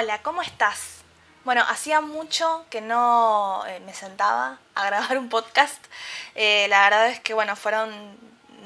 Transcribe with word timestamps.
Hola, 0.00 0.22
¿cómo 0.22 0.42
estás? 0.42 0.98
Bueno, 1.42 1.64
hacía 1.68 2.00
mucho 2.00 2.64
que 2.70 2.80
no 2.80 3.64
eh, 3.66 3.80
me 3.80 3.92
sentaba 3.92 4.60
a 4.76 4.86
grabar 4.86 5.18
un 5.18 5.28
podcast. 5.28 5.84
Eh, 6.36 6.68
la 6.68 6.84
verdad 6.84 7.08
es 7.08 7.18
que, 7.18 7.34
bueno, 7.34 7.56
fueron 7.56 8.16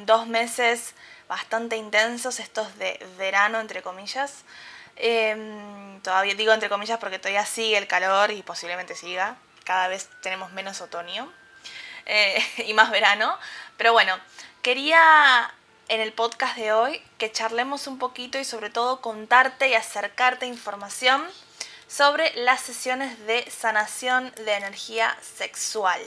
dos 0.05 0.27
meses 0.27 0.93
bastante 1.29 1.77
intensos, 1.77 2.39
estos 2.39 2.77
de 2.77 3.03
verano, 3.17 3.61
entre 3.61 3.81
comillas. 3.81 4.45
Em, 4.96 6.03
todavía 6.03 6.35
digo 6.35 6.53
entre 6.53 6.68
comillas 6.68 6.99
porque 6.99 7.18
todavía 7.18 7.46
sigue 7.46 7.79
el 7.79 7.87
calor 7.87 8.30
y 8.30 8.43
posiblemente 8.43 8.95
siga. 8.95 9.37
Cada 9.64 9.89
vez 9.89 10.11
tenemos 10.21 10.53
menos 10.53 10.83
otoño 10.83 11.33
eh, 12.05 12.45
y 12.67 12.75
más 12.75 12.91
verano. 12.91 13.39
Pero 13.79 13.95
bueno, 13.95 14.19
quería 14.61 15.50
en 15.89 16.00
el 16.00 16.13
podcast 16.13 16.57
de 16.57 16.72
hoy 16.72 17.03
que 17.18 17.32
charlemos 17.32 17.86
un 17.86 17.99
poquito 17.99 18.39
y 18.39 18.45
sobre 18.45 18.71
todo 18.71 19.00
contarte 19.00 19.68
y 19.68 19.75
acercarte 19.75 20.46
información 20.46 21.22
sobre 21.89 22.35
las 22.36 22.61
sesiones 22.61 23.18
de 23.27 23.49
sanación 23.50 24.32
de 24.36 24.55
energía 24.55 25.17
sexual. 25.21 26.00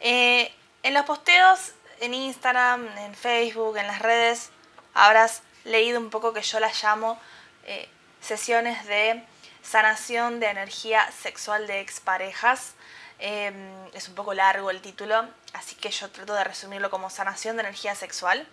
Eh, 0.00 0.52
en 0.82 0.94
los 0.94 1.04
posteos 1.04 1.72
en 2.00 2.14
Instagram, 2.14 2.86
en 2.98 3.14
Facebook, 3.14 3.76
en 3.76 3.86
las 3.86 4.00
redes, 4.00 4.50
habrás 4.94 5.42
leído 5.64 6.00
un 6.00 6.10
poco 6.10 6.32
que 6.32 6.42
yo 6.42 6.58
las 6.60 6.82
llamo 6.82 7.18
eh, 7.64 7.88
sesiones 8.20 8.86
de 8.86 9.22
sanación 9.62 10.40
de 10.40 10.46
energía 10.46 11.10
sexual 11.12 11.66
de 11.66 11.80
exparejas. 11.80 12.74
Em, 13.18 13.54
es 13.92 14.08
un 14.08 14.14
poco 14.14 14.32
largo 14.32 14.70
el 14.70 14.80
título, 14.80 15.28
así 15.52 15.76
que 15.76 15.90
yo 15.90 16.10
trato 16.10 16.32
de 16.34 16.44
resumirlo 16.44 16.90
como 16.90 17.10
sanación 17.10 17.56
de 17.56 17.62
energía 17.62 17.94
sexual. 17.94 18.46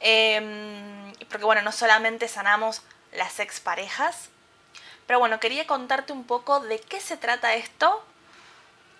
Em, 0.00 1.12
porque 1.28 1.44
bueno, 1.44 1.62
no 1.62 1.72
solamente 1.72 2.28
sanamos 2.28 2.82
las 3.12 3.40
exparejas, 3.40 4.28
pero 5.06 5.18
bueno, 5.18 5.40
quería 5.40 5.66
contarte 5.66 6.12
un 6.12 6.24
poco 6.24 6.60
de 6.60 6.78
qué 6.80 7.00
se 7.00 7.16
trata 7.16 7.54
esto, 7.54 8.04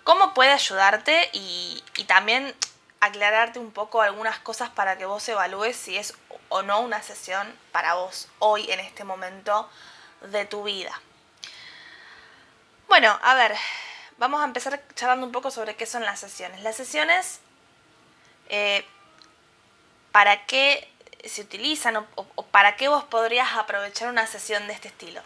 cómo 0.03 0.33
puede 0.33 0.51
ayudarte 0.51 1.29
y, 1.33 1.83
y 1.97 2.05
también 2.05 2.55
aclararte 2.99 3.59
un 3.59 3.71
poco 3.71 4.01
algunas 4.01 4.39
cosas 4.39 4.69
para 4.69 4.97
que 4.97 5.05
vos 5.05 5.27
evalúes 5.29 5.77
si 5.77 5.97
es 5.97 6.13
o 6.49 6.63
no 6.63 6.81
una 6.81 7.01
sesión 7.01 7.47
para 7.71 7.93
vos 7.93 8.27
hoy 8.39 8.69
en 8.71 8.79
este 8.79 9.03
momento 9.03 9.69
de 10.21 10.45
tu 10.45 10.63
vida. 10.63 10.99
Bueno, 12.87 13.17
a 13.21 13.35
ver, 13.35 13.55
vamos 14.17 14.41
a 14.41 14.45
empezar 14.45 14.81
charlando 14.95 15.25
un 15.25 15.31
poco 15.31 15.51
sobre 15.51 15.75
qué 15.75 15.85
son 15.85 16.03
las 16.03 16.19
sesiones. 16.19 16.61
Las 16.61 16.75
sesiones 16.75 17.39
eh, 18.49 18.85
¿para 20.11 20.45
qué 20.45 20.91
se 21.25 21.41
utilizan 21.41 21.97
o, 21.97 22.43
para 22.43 22.75
qué 22.75 22.87
vos 22.87 23.03
podrías 23.03 23.53
aprovechar 23.53 24.09
una 24.09 24.27
sesión 24.27 24.67
de 24.67 24.73
este 24.73 24.87
estilo? 24.87 25.21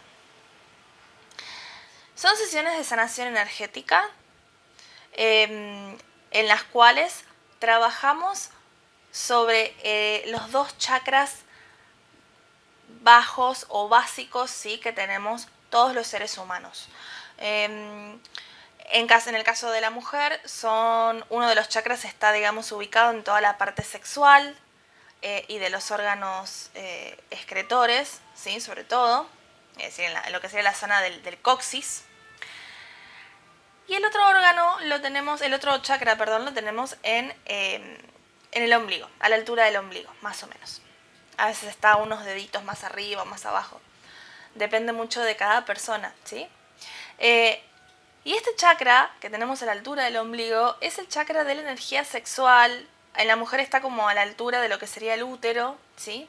Son 2.14 2.36
sesiones 2.36 2.76
de 2.76 2.84
sanación 2.84 3.28
energética 3.28 4.08
em, 5.12 5.96
en 6.30 6.48
las 6.48 6.62
cuales 6.64 7.24
trabajamos 7.58 8.50
sobre 9.10 9.74
eh, 9.82 10.24
los 10.26 10.50
dos 10.50 10.76
chakras 10.78 11.44
bajos 13.02 13.66
o 13.68 13.88
básicos 13.88 14.50
¿sí? 14.50 14.78
que 14.78 14.92
tenemos 14.92 15.48
todos 15.70 15.94
los 15.94 16.06
seres 16.06 16.38
humanos. 16.38 16.88
Em, 17.38 18.18
en, 18.90 19.06
caso, 19.06 19.28
en 19.28 19.36
el 19.36 19.44
caso 19.44 19.70
de 19.70 19.80
la 19.80 19.90
mujer, 19.90 20.40
son 20.44 21.24
uno 21.30 21.48
de 21.48 21.54
los 21.54 21.68
chakras 21.68 22.04
está, 22.04 22.32
digamos, 22.32 22.70
ubicado 22.72 23.10
en 23.12 23.24
toda 23.24 23.40
la 23.40 23.58
parte 23.58 23.82
sexual, 23.82 24.56
eh, 25.26 25.46
y 25.48 25.56
de 25.56 25.70
los 25.70 25.90
órganos 25.90 26.68
eh, 26.74 27.18
excretores, 27.30 28.20
¿sí? 28.34 28.60
sobre 28.60 28.84
todo, 28.84 29.26
es 29.78 29.84
decir, 29.96 30.04
en, 30.04 30.32
lo 30.34 30.42
que 30.42 30.50
sería 30.50 30.64
la 30.64 30.74
zona 30.74 31.00
del, 31.00 31.38
coxis. 31.40 32.04
Y 33.88 33.94
el 33.94 34.04
otro 34.04 34.28
órgano 34.28 34.78
lo 34.80 35.00
tenemos, 35.00 35.40
el 35.40 35.54
otro 35.54 35.78
chakra, 35.78 36.18
perdón, 36.18 36.44
lo 36.44 36.52
tenemos 36.52 36.98
en, 37.02 37.34
em, 37.46 37.96
en 38.52 38.62
el 38.64 38.72
ombligo, 38.74 39.08
a 39.18 39.30
la 39.30 39.36
altura 39.36 39.64
del 39.64 39.76
ombligo, 39.76 40.12
más 40.20 40.42
o 40.42 40.46
menos. 40.46 40.82
A 41.38 41.46
veces 41.46 41.70
está 41.70 41.96
unos 41.96 42.22
deditos 42.26 42.62
más 42.62 42.84
arriba 42.84 43.22
o 43.22 43.24
más 43.24 43.46
abajo. 43.46 43.80
Depende 44.54 44.92
mucho 44.92 45.22
de 45.22 45.36
cada 45.36 45.64
persona, 45.64 46.14
¿sí? 46.24 46.46
Eh, 47.16 47.64
y 48.24 48.34
este 48.34 48.54
chakra 48.56 49.10
que 49.22 49.30
tenemos 49.30 49.62
a 49.62 49.66
la 49.66 49.72
altura 49.72 50.04
del 50.04 50.18
ombligo 50.18 50.76
es 50.82 50.98
el 50.98 51.08
chakra 51.08 51.44
de 51.44 51.54
la 51.54 51.62
energía 51.62 52.04
sexual, 52.04 52.86
en 53.16 53.28
la 53.28 53.36
mujer 53.36 53.60
está 53.60 53.80
como 53.80 54.08
a 54.08 54.14
la 54.14 54.22
altura 54.22 54.60
de 54.60 54.68
lo 54.68 54.78
que 54.78 54.86
sería 54.86 55.14
el 55.14 55.22
útero, 55.22 55.76
¿sí? 55.96 56.28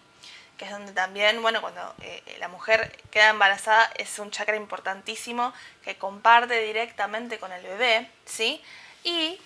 Que 0.57 0.65
es 0.65 0.71
donde 0.71 0.93
también, 0.93 1.41
bueno, 1.41 1.61
cuando 1.61 1.95
eh, 2.01 2.23
la 2.39 2.47
mujer 2.47 2.97
queda 3.11 3.29
embarazada 3.29 3.91
es 3.97 4.19
un 4.19 4.31
chakra 4.31 4.55
importantísimo 4.55 5.53
que 5.83 5.97
comparte 5.97 6.61
directamente 6.61 7.39
con 7.39 7.51
el 7.51 7.63
bebé, 7.63 8.09
¿sí? 8.25 8.61
Y 9.03 9.39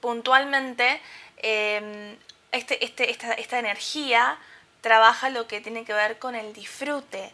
puntualmente 0.00 1.00
em, 1.38 2.16
este, 2.50 2.84
este, 2.84 3.10
esta, 3.10 3.32
esta 3.34 3.58
energía 3.58 4.38
trabaja 4.82 5.30
lo 5.30 5.46
que 5.46 5.60
tiene 5.60 5.84
que 5.84 5.94
ver 5.94 6.18
con 6.18 6.34
el 6.34 6.52
disfrute, 6.52 7.32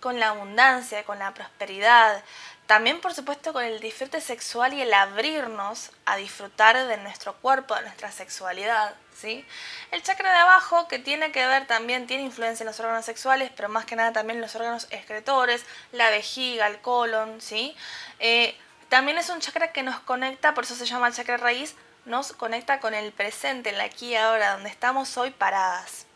con 0.00 0.20
la 0.20 0.28
abundancia, 0.28 1.04
con 1.04 1.18
la 1.18 1.32
prosperidad, 1.32 2.22
también, 2.68 3.00
por 3.00 3.14
supuesto, 3.14 3.54
con 3.54 3.64
el 3.64 3.80
disfrute 3.80 4.20
sexual 4.20 4.74
y 4.74 4.82
el 4.82 4.92
abrirnos 4.92 5.90
a 6.04 6.16
disfrutar 6.16 6.76
de 6.86 6.98
nuestro 6.98 7.32
cuerpo, 7.36 7.74
de 7.74 7.80
nuestra 7.80 8.12
sexualidad, 8.12 8.94
¿sí? 9.18 9.42
El 9.90 10.02
chakra 10.02 10.30
de 10.30 10.36
abajo, 10.36 10.86
que 10.86 10.98
tiene 10.98 11.32
que 11.32 11.46
ver 11.46 11.66
también, 11.66 12.06
tiene 12.06 12.24
influencia 12.24 12.64
en 12.64 12.66
los 12.66 12.78
órganos 12.78 13.06
sexuales, 13.06 13.50
pero 13.56 13.70
más 13.70 13.86
que 13.86 13.96
nada 13.96 14.12
también 14.12 14.36
en 14.36 14.42
los 14.42 14.54
órganos 14.54 14.86
excretores, 14.90 15.64
la 15.92 16.10
vejiga, 16.10 16.66
el 16.66 16.78
colon, 16.82 17.40
¿sí? 17.40 17.74
Eh, 18.18 18.54
también 18.90 19.16
es 19.16 19.30
un 19.30 19.40
chakra 19.40 19.72
que 19.72 19.82
nos 19.82 19.98
conecta, 20.00 20.52
por 20.52 20.64
eso 20.64 20.74
se 20.74 20.84
llama 20.84 21.10
chakra 21.10 21.38
raíz, 21.38 21.74
nos 22.04 22.34
conecta 22.34 22.80
con 22.80 22.92
el 22.92 23.12
presente, 23.12 23.70
en 23.70 23.78
la 23.78 23.84
aquí 23.84 24.08
y 24.08 24.16
ahora, 24.16 24.52
donde 24.52 24.68
estamos 24.68 25.16
hoy 25.16 25.30
paradas. 25.30 26.07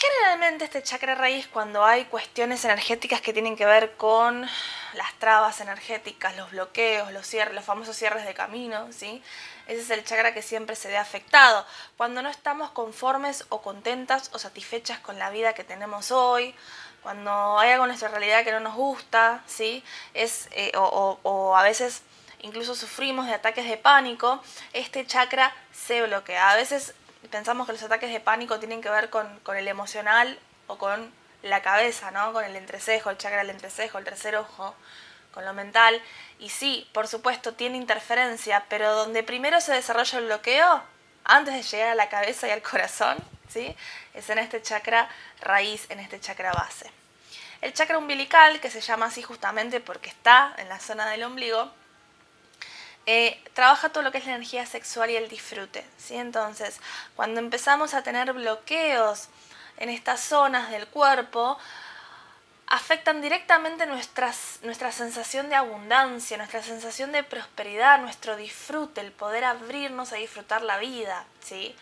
Generalmente 0.00 0.64
este 0.64 0.80
chakra 0.80 1.16
raíz 1.16 1.48
cuando 1.48 1.84
hay 1.84 2.04
cuestiones 2.04 2.64
energéticas 2.64 3.20
que 3.20 3.32
tienen 3.32 3.56
que 3.56 3.66
ver 3.66 3.96
con 3.96 4.48
las 4.94 5.14
trabas 5.18 5.60
energéticas, 5.60 6.36
los 6.36 6.52
bloqueos, 6.52 7.10
los 7.10 7.26
cierres, 7.26 7.52
los 7.52 7.64
famosos 7.64 7.96
cierres 7.96 8.24
de 8.24 8.32
camino, 8.32 8.92
¿sí? 8.92 9.20
Ese 9.66 9.80
es 9.80 9.90
el 9.90 10.04
chakra 10.04 10.32
que 10.32 10.40
siempre 10.40 10.76
se 10.76 10.86
ve 10.86 10.96
afectado. 10.96 11.66
Cuando 11.96 12.22
no 12.22 12.28
estamos 12.28 12.70
conformes 12.70 13.44
o 13.48 13.60
contentas 13.60 14.30
o 14.32 14.38
satisfechas 14.38 15.00
con 15.00 15.18
la 15.18 15.30
vida 15.30 15.52
que 15.54 15.64
tenemos 15.64 16.12
hoy, 16.12 16.54
cuando 17.02 17.58
hay 17.58 17.72
algo 17.72 17.86
en 17.86 17.88
nuestra 17.88 18.08
realidad 18.08 18.44
que 18.44 18.52
no 18.52 18.60
nos 18.60 18.76
gusta, 18.76 19.42
¿sí? 19.48 19.82
Es, 20.14 20.48
eh, 20.52 20.70
o, 20.76 21.18
o 21.24 21.56
a 21.56 21.64
veces 21.64 22.02
incluso 22.42 22.76
sufrimos 22.76 23.26
de 23.26 23.34
ataques 23.34 23.68
de 23.68 23.76
pánico, 23.76 24.40
este 24.72 25.04
chakra 25.04 25.52
se 25.72 26.02
bloquea. 26.02 26.52
A 26.52 26.54
veces 26.54 26.94
pensamos 27.30 27.66
que 27.66 27.72
los 27.72 27.82
ataques 27.82 28.12
de 28.12 28.20
pánico 28.20 28.58
tienen 28.58 28.80
que 28.80 28.90
ver 28.90 29.10
con, 29.10 29.40
el 29.56 29.68
emocional 29.68 30.38
o 30.66 30.78
con 30.78 31.12
la 31.42 31.62
cabeza, 31.62 32.10
¿no? 32.10 32.32
Con 32.32 32.44
el 32.44 32.56
entrecejo, 32.56 33.10
el 33.10 33.18
chakra 33.18 33.38
del 33.38 33.50
entrecejo, 33.50 33.98
el 33.98 34.04
tercer 34.04 34.36
ojo, 34.36 34.74
con 35.32 35.44
lo 35.44 35.54
mental. 35.54 36.00
Y 36.38 36.50
sí, 36.50 36.88
por 36.92 37.08
supuesto, 37.08 37.54
tiene 37.54 37.76
interferencia, 37.76 38.64
pero 38.68 38.94
donde 38.94 39.22
primero 39.22 39.60
se 39.60 39.72
desarrolla 39.72 40.18
el 40.18 40.26
bloqueo, 40.26 40.82
antes 41.24 41.54
de 41.54 41.62
llegar 41.62 41.88
a 41.90 41.94
la 41.94 42.08
cabeza 42.08 42.48
y 42.48 42.50
al 42.50 42.62
corazón, 42.62 43.18
¿sí? 43.48 43.76
Es 44.14 44.30
en 44.30 44.38
este 44.38 44.62
chakra 44.62 45.08
raíz, 45.40 45.86
en 45.90 46.00
este 46.00 46.18
chakra 46.20 46.52
base. 46.52 46.90
El 47.60 47.72
chakra 47.74 47.98
umbilical, 47.98 48.60
que 48.60 48.70
se 48.70 48.80
llama 48.80 49.06
así 49.06 49.22
justamente 49.22 49.80
porque 49.80 50.08
está 50.08 50.54
en 50.58 50.68
la 50.68 50.78
zona 50.78 51.10
del 51.10 51.24
ombligo, 51.24 51.70
eh, 53.10 53.40
trabaja 53.54 53.88
todo 53.88 54.04
lo 54.04 54.12
que 54.12 54.18
es 54.18 54.26
la 54.26 54.34
energía 54.34 54.66
sexual 54.66 55.08
y 55.08 55.16
el 55.16 55.30
disfrute. 55.30 55.82
¿sí? 55.96 56.14
Entonces, 56.14 56.78
cuando 57.16 57.40
empezamos 57.40 57.94
a 57.94 58.02
tener 58.02 58.34
bloqueos 58.34 59.28
en 59.78 59.88
estas 59.88 60.20
zonas 60.20 60.70
del 60.70 60.86
cuerpo, 60.86 61.56
afectan 62.66 63.22
directamente 63.22 63.86
nuestras, 63.86 64.58
nuestra 64.62 64.92
sensación 64.92 65.48
de 65.48 65.54
abundancia, 65.54 66.36
nuestra 66.36 66.62
sensación 66.62 67.10
de 67.12 67.22
prosperidad, 67.22 67.98
nuestro 67.98 68.36
disfrute, 68.36 69.00
el 69.00 69.10
poder 69.10 69.44
abrirnos 69.44 70.12
a 70.12 70.16
disfrutar 70.16 70.60
la 70.60 70.76
vida. 70.76 71.24
¿sí? 71.40 71.74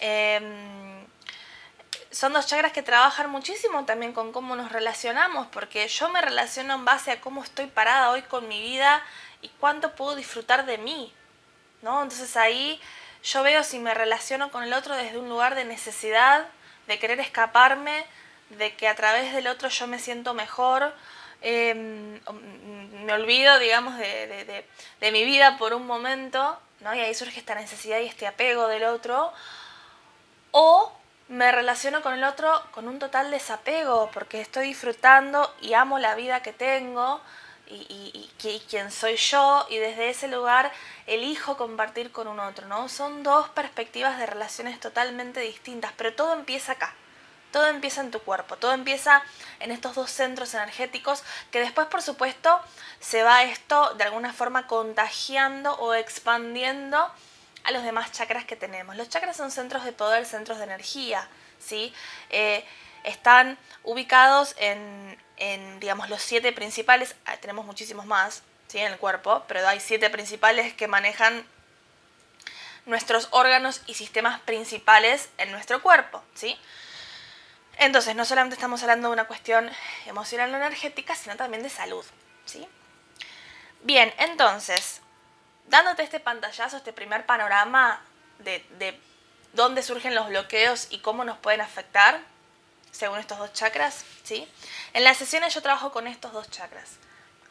Em, 0.00 1.06
son 2.14 2.32
dos 2.32 2.46
chakras 2.46 2.72
que 2.72 2.82
trabajan 2.82 3.28
muchísimo 3.28 3.84
también 3.84 4.12
con 4.12 4.30
cómo 4.30 4.54
nos 4.54 4.70
relacionamos, 4.70 5.48
porque 5.48 5.88
yo 5.88 6.08
me 6.10 6.20
relaciono 6.20 6.74
en 6.74 6.84
base 6.84 7.10
a 7.10 7.20
cómo 7.20 7.42
estoy 7.42 7.66
parada 7.66 8.10
hoy 8.10 8.22
con 8.22 8.46
mi 8.46 8.60
vida 8.62 9.02
y 9.42 9.48
cuánto 9.60 9.96
puedo 9.96 10.14
disfrutar 10.14 10.64
de 10.64 10.78
mí, 10.78 11.12
¿no? 11.82 12.02
Entonces 12.04 12.36
ahí 12.36 12.80
yo 13.24 13.42
veo 13.42 13.64
si 13.64 13.80
me 13.80 13.94
relaciono 13.94 14.52
con 14.52 14.62
el 14.62 14.72
otro 14.74 14.94
desde 14.94 15.18
un 15.18 15.28
lugar 15.28 15.56
de 15.56 15.64
necesidad, 15.64 16.46
de 16.86 17.00
querer 17.00 17.18
escaparme, 17.18 18.06
de 18.50 18.76
que 18.76 18.86
a 18.86 18.94
través 18.94 19.34
del 19.34 19.48
otro 19.48 19.68
yo 19.68 19.88
me 19.88 19.98
siento 19.98 20.34
mejor, 20.34 20.94
em, 21.42 22.20
me 23.04 23.12
olvido, 23.12 23.58
digamos, 23.58 23.98
de, 23.98 24.64
de, 25.00 25.12
mi 25.12 25.24
vida 25.24 25.58
por 25.58 25.74
un 25.74 25.84
momento, 25.86 26.58
¿no? 26.80 26.94
Y 26.94 27.00
ahí 27.00 27.14
surge 27.14 27.40
esta 27.40 27.56
necesidad 27.56 27.98
y 27.98 28.06
este 28.06 28.28
apego 28.28 28.68
del 28.68 28.84
otro, 28.84 29.32
o 30.52 30.92
me 31.34 31.50
relaciono 31.50 32.00
con 32.00 32.14
el 32.14 32.22
otro 32.22 32.62
con 32.70 32.86
un 32.86 33.00
total 33.00 33.32
desapego, 33.32 34.08
porque 34.12 34.40
estoy 34.40 34.68
disfrutando 34.68 35.52
y 35.60 35.74
amo 35.74 35.98
la 35.98 36.14
vida 36.14 36.42
que 36.42 36.52
tengo 36.52 37.20
y, 37.66 38.30
quién 38.68 38.92
soy 38.92 39.16
yo, 39.16 39.66
y 39.68 39.78
desde 39.78 40.10
ese 40.10 40.28
lugar 40.28 40.70
elijo 41.06 41.56
compartir 41.56 42.12
con 42.12 42.28
un 42.28 42.38
otro, 42.38 42.68
¿no? 42.68 42.88
Son 42.88 43.24
dos 43.24 43.48
perspectivas 43.48 44.16
de 44.18 44.26
relaciones 44.26 44.78
totalmente 44.78 45.40
distintas, 45.40 45.92
pero 45.96 46.14
todo 46.14 46.34
empieza 46.34 46.72
acá. 46.72 46.94
Todo 47.50 47.66
empieza 47.66 48.00
en 48.00 48.10
tu 48.10 48.20
cuerpo, 48.20 48.56
todo 48.56 48.72
empieza 48.72 49.22
en 49.60 49.72
estos 49.72 49.94
dos 49.94 50.10
centros 50.10 50.54
energéticos 50.54 51.24
que 51.50 51.60
después, 51.60 51.88
por 51.88 52.02
supuesto, 52.02 52.60
se 53.00 53.22
va 53.24 53.44
esto 53.44 53.94
de 53.94 54.04
alguna 54.04 54.32
forma 54.32 54.66
contagiando 54.66 55.72
o 55.74 55.94
expandiendo 55.94 57.10
a 57.64 57.70
los 57.72 57.82
demás 57.82 58.12
chakras 58.12 58.44
que 58.44 58.56
tenemos. 58.56 58.96
Los 58.96 59.08
chakras 59.08 59.36
son 59.36 59.50
centros 59.50 59.84
de 59.84 59.92
poder, 59.92 60.26
centros 60.26 60.58
de 60.58 60.64
energía, 60.64 61.26
¿sí? 61.58 61.92
Eh, 62.30 62.64
están 63.02 63.58
ubicados 63.82 64.54
en, 64.58 65.18
digamos, 65.80 66.08
los 66.08 66.22
siete 66.22 66.52
principales, 66.52 67.16
ah, 67.26 67.36
tenemos 67.38 67.66
muchísimos 67.66 68.06
más, 68.06 68.42
¿sí? 68.68 68.78
En 68.78 68.92
el 68.92 68.98
cuerpo, 68.98 69.44
pero 69.48 69.66
hay 69.66 69.80
siete 69.80 70.10
principales 70.10 70.74
que 70.74 70.88
manejan 70.88 71.46
nuestros 72.86 73.28
órganos 73.30 73.82
y 73.86 73.94
sistemas 73.94 74.40
principales 74.40 75.30
en 75.38 75.50
nuestro 75.50 75.82
cuerpo, 75.82 76.22
¿sí? 76.34 76.58
Entonces, 77.78 78.14
no 78.14 78.24
solamente 78.24 78.54
estamos 78.54 78.82
hablando 78.82 79.08
de 79.08 79.14
una 79.14 79.24
cuestión 79.24 79.70
emocional 80.06 80.52
o 80.52 80.56
energética, 80.56 81.14
sino 81.14 81.36
también 81.36 81.62
de 81.62 81.70
salud, 81.70 82.04
¿sí? 82.44 82.68
Bien, 83.82 84.14
entonces, 84.18 85.00
dándote 85.68 86.02
este 86.02 86.20
pantallazo, 86.20 86.76
este 86.76 86.92
primer 86.92 87.26
panorama 87.26 88.00
de, 88.38 88.98
dónde 89.52 89.82
surgen 89.82 90.14
los 90.14 90.28
bloqueos 90.28 90.88
y 90.90 90.98
cómo 90.98 91.24
nos 91.24 91.38
pueden 91.38 91.60
afectar, 91.60 92.20
según 92.90 93.18
estos 93.18 93.38
dos 93.38 93.52
chakras, 93.52 94.04
¿sí? 94.24 94.48
En 94.92 95.04
las 95.04 95.16
sesiones 95.16 95.54
yo 95.54 95.62
trabajo 95.62 95.92
con 95.92 96.06
estos 96.06 96.32
dos 96.32 96.50
chakras, 96.50 96.96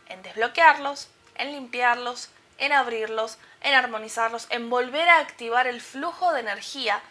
en 0.07 0.21
desbloquearlos, 0.21 1.09
en 1.35 1.51
limpiarlos, 1.51 2.29
en 2.57 2.71
abrirlos, 2.71 3.37
en 3.61 3.73
armonizarlos, 3.73 4.47
en 4.49 4.69
volver 4.69 5.09
a 5.09 5.19
activar 5.19 5.67
el 5.67 5.81
flujo 5.81 6.33
de 6.33 6.41
energía 6.41 7.01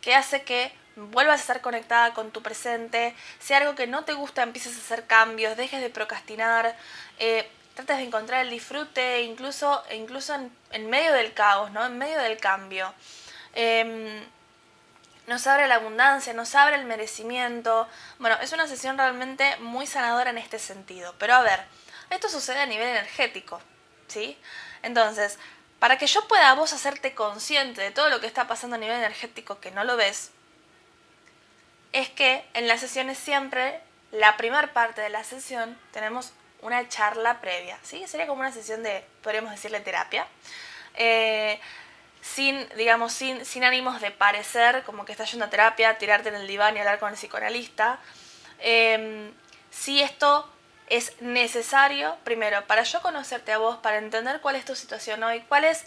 que 0.00 0.14
hace 0.14 0.42
que 0.42 0.72
vuelvas 0.96 1.38
a 1.38 1.42
estar 1.42 1.60
conectada 1.60 2.12
con 2.12 2.30
tu 2.30 2.42
presente, 2.42 3.14
si 3.38 3.54
algo 3.54 3.74
que 3.74 3.86
no 3.86 4.04
te 4.04 4.14
gusta 4.14 4.42
empieces 4.42 4.76
a 4.76 4.80
hacer 4.80 5.06
cambios, 5.06 5.56
dejes 5.56 5.80
de 5.80 5.90
procrastinar, 5.90 6.76
eh, 7.18 7.48
trates 7.78 7.98
de 7.98 8.08
encontrar 8.08 8.40
el 8.40 8.50
disfrute 8.50 9.22
incluso, 9.22 9.84
incluso 9.92 10.34
en, 10.72 10.90
medio 10.90 11.12
del 11.12 11.32
caos, 11.32 11.70
¿no? 11.70 11.86
en 11.86 11.96
medio 11.96 12.18
del 12.20 12.36
cambio. 12.38 12.92
Em, 13.54 14.24
nos 15.28 15.46
abre 15.46 15.68
la 15.68 15.76
abundancia, 15.76 16.32
nos 16.32 16.56
abre 16.56 16.74
el 16.74 16.86
merecimiento. 16.86 17.86
Bueno, 18.18 18.36
es 18.42 18.52
una 18.52 18.66
sesión 18.66 18.98
realmente 18.98 19.56
muy 19.58 19.86
sanadora 19.86 20.30
en 20.30 20.38
este 20.38 20.58
sentido. 20.58 21.14
Pero 21.18 21.34
a 21.34 21.42
ver, 21.42 21.60
esto 22.10 22.28
sucede 22.28 22.58
a 22.58 22.66
nivel 22.66 22.88
energético, 22.88 23.60
¿sí? 24.08 24.36
Entonces, 24.82 25.38
para 25.78 25.98
que 25.98 26.08
yo 26.08 26.26
pueda 26.26 26.54
vos 26.54 26.72
hacerte 26.72 27.14
consciente 27.14 27.80
de 27.80 27.92
todo 27.92 28.08
lo 28.08 28.20
que 28.20 28.26
está 28.26 28.48
pasando 28.48 28.74
a 28.74 28.80
nivel 28.80 28.96
energético 28.96 29.60
que 29.60 29.70
no 29.70 29.84
lo 29.84 29.96
ves, 29.96 30.32
es 31.92 32.08
que 32.08 32.44
en 32.54 32.66
las 32.66 32.80
sesiones 32.80 33.18
siempre, 33.18 33.80
la 34.10 34.36
primera 34.36 34.72
parte 34.72 35.00
de 35.00 35.10
la 35.10 35.22
sesión, 35.22 35.78
tenemos 35.92 36.32
una 36.62 36.88
charla 36.88 37.40
previa, 37.40 37.78
¿sí? 37.82 38.06
Sería 38.06 38.26
como 38.26 38.40
una 38.40 38.52
sesión 38.52 38.82
de, 38.82 39.04
podríamos 39.22 39.50
decirle, 39.50 39.80
terapia. 39.80 40.26
Eh, 40.94 41.60
sin, 42.20 42.68
digamos, 42.76 43.12
sin, 43.12 43.44
sin 43.44 43.64
ánimos 43.64 44.00
de 44.00 44.10
parecer 44.10 44.82
como 44.84 45.04
que 45.04 45.12
estás 45.12 45.30
yendo 45.30 45.46
a 45.46 45.50
terapia, 45.50 45.98
tirarte 45.98 46.28
en 46.28 46.34
el 46.34 46.46
diván 46.46 46.76
y 46.76 46.80
hablar 46.80 46.98
con 46.98 47.10
el 47.10 47.14
psicoanalista. 47.16 47.98
Eh, 48.58 49.32
si 49.70 50.02
esto 50.02 50.50
es 50.88 51.20
necesario, 51.20 52.16
primero, 52.24 52.66
para 52.66 52.82
yo 52.82 53.00
conocerte 53.02 53.52
a 53.52 53.58
vos, 53.58 53.76
para 53.78 53.98
entender 53.98 54.40
cuál 54.40 54.56
es 54.56 54.64
tu 54.64 54.74
situación 54.74 55.22
hoy, 55.22 55.40
cuál 55.42 55.64
es 55.64 55.84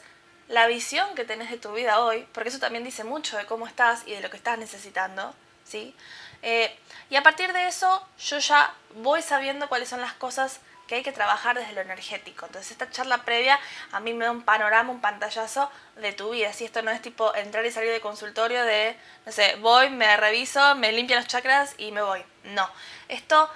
la 0.48 0.68
visión 0.68 1.16
que 1.16 1.26
tenés 1.26 1.50
de 1.50 1.58
tu 1.58 1.74
vida 1.74 2.00
hoy, 2.00 2.28
porque 2.34 2.50
eso 2.50 2.60
también 2.60 2.84
dice 2.84 3.04
mucho 3.04 3.38
de 3.38 3.46
cómo 3.46 3.68
estás 3.68 4.04
y 4.06 4.12
de 4.12 4.22
lo 4.22 4.30
que 4.30 4.38
estás 4.38 4.58
necesitando, 4.58 5.34
¿sí? 5.64 5.96
Eh, 6.42 6.76
y 7.10 7.16
a 7.16 7.24
partir 7.24 7.54
de 7.54 7.68
eso 7.68 8.06
yo 8.20 8.40
ya 8.40 8.74
voy 8.96 9.22
sabiendo 9.22 9.68
cuáles 9.68 9.90
son 9.90 10.02
las 10.02 10.14
cosas 10.14 10.60
que 10.88 10.96
hay 10.96 11.04
que 11.04 11.14
trabajar 11.14 11.58
desde 11.58 11.74
lo 11.74 11.82
energético. 11.82 12.46
Entonces 12.46 12.72
esta 12.72 12.90
charla 12.90 13.20
previa 13.20 13.60
a 13.94 14.02
mí 14.02 14.14
me 14.14 14.26
da 14.26 14.32
un 14.32 14.42
panorama, 14.42 14.92
un 14.92 15.00
pantallazo 15.00 15.72
de 15.96 16.12
tu 16.12 16.32
vida. 16.32 16.52
Si 16.52 16.66
esto 16.66 16.82
no 16.82 16.92
es 16.92 17.02
tipo 17.02 17.34
entrar 17.36 17.66
y 17.66 17.72
salir 17.72 17.92
de 17.92 18.02
consultorio 18.02 18.64
de, 18.66 18.98
no 19.26 19.32
sé, 19.32 19.56
voy, 19.62 19.90
me 19.90 20.18
reviso, 20.18 20.76
me 20.76 20.92
limpio 20.92 21.16
los 21.16 21.28
chakras 21.28 21.76
y 21.78 21.94
me 21.94 22.02
voy. 22.02 22.24
No, 22.44 22.70
esto 23.08 23.50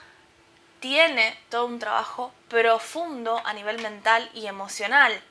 tiene 0.79 1.37
todo 1.49 1.65
un 1.65 1.79
trabajo 1.79 2.31
profundo 2.47 3.41
a 3.43 3.51
nivel 3.51 3.81
mental 3.81 4.29
y 4.33 4.47
emocional. 4.47 5.21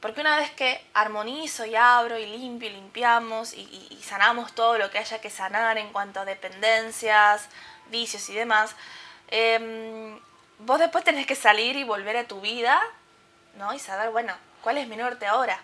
Porque 0.00 0.20
una 0.20 0.36
vez 0.36 0.50
que 0.52 0.80
armonizo 0.94 1.66
y 1.66 1.74
abro 1.74 2.18
y 2.18 2.26
limpio 2.26 2.68
y 2.68 2.72
limpiamos 2.72 3.52
y, 3.52 3.98
sanamos 4.02 4.54
todo 4.54 4.78
lo 4.78 4.90
que 4.90 4.98
haya 4.98 5.20
que 5.20 5.28
sanar 5.28 5.76
en 5.76 5.92
cuanto 5.92 6.20
a 6.20 6.24
dependencias, 6.24 7.48
vicios 7.90 8.28
y 8.30 8.34
demás, 8.34 8.74
em, 9.28 10.18
vos 10.60 10.78
después 10.78 11.04
tenés 11.04 11.26
que 11.26 11.34
salir 11.34 11.76
y 11.76 11.84
volver 11.84 12.16
a 12.16 12.24
tu 12.24 12.40
vida, 12.40 12.80
¿no? 13.56 13.74
Y 13.74 13.78
saber, 13.78 14.10
bueno, 14.10 14.34
¿cuál 14.62 14.78
es 14.78 14.88
mi 14.88 14.96
norte 14.96 15.26
ahora? 15.26 15.60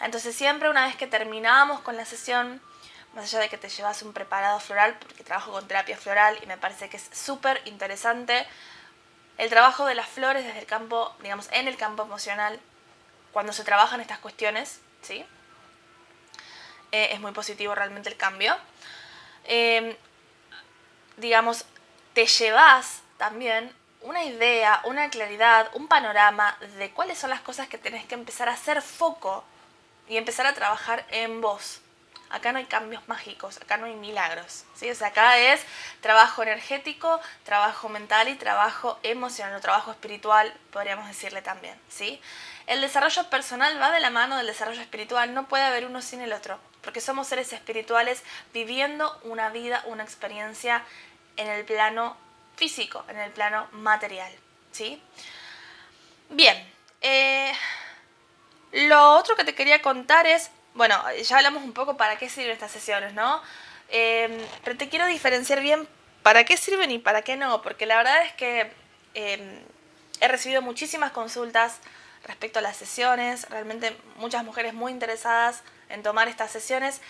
Entonces 0.00 0.34
siempre 0.34 0.70
una 0.70 0.86
vez 0.86 0.96
que 0.96 1.06
terminamos 1.06 1.80
con 1.80 1.96
la 1.96 2.04
sesión, 2.04 2.62
más 3.14 3.24
allá 3.24 3.40
de 3.40 3.48
que 3.48 3.58
te 3.58 3.68
llevas 3.68 4.02
un 4.02 4.12
preparado 4.12 4.58
floral, 4.60 4.96
porque 5.00 5.24
trabajo 5.24 5.52
con 5.52 5.68
terapia 5.68 5.96
floral 5.96 6.38
y 6.42 6.46
me 6.46 6.56
parece 6.56 6.88
que 6.88 6.96
es 6.96 7.10
súper 7.12 7.60
interesante, 7.66 8.46
el 9.38 9.50
trabajo 9.50 9.86
de 9.86 9.94
las 9.94 10.08
flores 10.08 10.44
desde 10.44 10.60
el 10.60 10.66
campo, 10.66 11.14
digamos, 11.20 11.48
en 11.52 11.68
el 11.68 11.76
campo 11.76 12.04
emocional 12.04 12.60
cuando 13.32 13.52
se 13.52 13.64
trabajan 13.64 14.00
estas 14.00 14.18
cuestiones, 14.18 14.80
¿sí? 15.02 15.24
Eh, 16.92 17.08
es 17.12 17.20
muy 17.20 17.32
positivo 17.32 17.74
realmente 17.74 18.08
el 18.08 18.16
cambio. 18.16 18.56
Em, 19.44 19.96
digamos, 21.16 21.64
te 22.14 22.26
llevas 22.26 23.02
también 23.16 23.74
una 24.02 24.24
idea, 24.24 24.80
una 24.84 25.10
claridad, 25.10 25.70
un 25.74 25.88
panorama 25.88 26.56
de 26.78 26.90
cuáles 26.90 27.18
son 27.18 27.30
las 27.30 27.40
cosas 27.40 27.68
que 27.68 27.78
tenés 27.78 28.04
que 28.06 28.14
empezar 28.14 28.48
a 28.48 28.52
hacer 28.52 28.82
foco 28.82 29.44
y 30.08 30.16
empezar 30.16 30.46
a 30.46 30.54
trabajar 30.54 31.06
en 31.10 31.40
vos. 31.40 31.81
Acá 32.32 32.50
no 32.50 32.58
hay 32.58 32.64
cambios 32.64 33.06
mágicos, 33.08 33.58
acá 33.58 33.76
no 33.76 33.86
hay 33.86 33.94
milagros. 33.94 34.64
¿sí? 34.74 34.90
O 34.90 34.94
sea, 34.94 35.08
acá 35.08 35.38
es 35.38 35.60
trabajo 36.00 36.42
energético, 36.42 37.20
trabajo 37.44 37.88
mental 37.88 38.28
y 38.28 38.34
trabajo 38.34 38.98
emocional 39.02 39.54
o 39.54 39.60
trabajo 39.60 39.90
espiritual, 39.92 40.52
podríamos 40.72 41.06
decirle 41.06 41.42
también. 41.42 41.78
¿sí? 41.88 42.20
El 42.66 42.80
desarrollo 42.80 43.28
personal 43.30 43.80
va 43.80 43.92
de 43.92 44.00
la 44.00 44.10
mano 44.10 44.36
del 44.36 44.46
desarrollo 44.46 44.80
espiritual, 44.80 45.34
no 45.34 45.46
puede 45.46 45.64
haber 45.64 45.84
uno 45.84 46.00
sin 46.00 46.20
el 46.20 46.32
otro, 46.32 46.58
porque 46.80 47.00
somos 47.00 47.28
seres 47.28 47.52
espirituales 47.52 48.22
viviendo 48.52 49.18
una 49.24 49.50
vida, 49.50 49.82
una 49.86 50.02
experiencia 50.02 50.82
en 51.36 51.48
el 51.48 51.64
plano 51.64 52.16
físico, 52.56 53.04
en 53.08 53.18
el 53.18 53.30
plano 53.30 53.68
material. 53.72 54.32
¿sí? 54.72 55.02
Bien, 56.30 56.56
eh, 57.02 57.52
lo 58.72 59.10
otro 59.12 59.36
que 59.36 59.44
te 59.44 59.54
quería 59.54 59.82
contar 59.82 60.26
es 60.26 60.50
bueno, 60.74 61.00
ya 61.22 61.36
hablamos 61.36 61.62
un 61.62 61.72
poco 61.72 61.96
para 61.96 62.16
qué 62.16 62.28
sirven 62.28 62.52
estas 62.52 62.70
sesiones, 62.70 63.12
¿no? 63.14 63.42
Em, 63.88 64.32
pero 64.64 64.76
te 64.76 64.88
quiero 64.88 65.06
diferenciar 65.06 65.60
bien 65.60 65.86
para 66.22 66.44
qué 66.44 66.56
sirven 66.56 66.90
y 66.90 66.98
para 66.98 67.22
qué 67.22 67.36
no, 67.36 67.62
porque 67.62 67.86
la 67.86 67.96
verdad 67.96 68.22
es 68.24 68.32
que 68.34 68.72
em, 69.14 69.60
he 70.20 70.28
recibido 70.28 70.62
muchísimas 70.62 71.12
consultas 71.12 71.78
respecto 72.24 72.60
a 72.60 72.62
las 72.62 72.76
sesiones, 72.76 73.48
realmente 73.50 73.96
muchas 74.16 74.44
mujeres 74.44 74.72
muy 74.72 74.92
interesadas 74.92 75.62
en 75.88 76.02
tomar 76.02 76.28
estas 76.28 76.50
sesiones, 76.50 77.00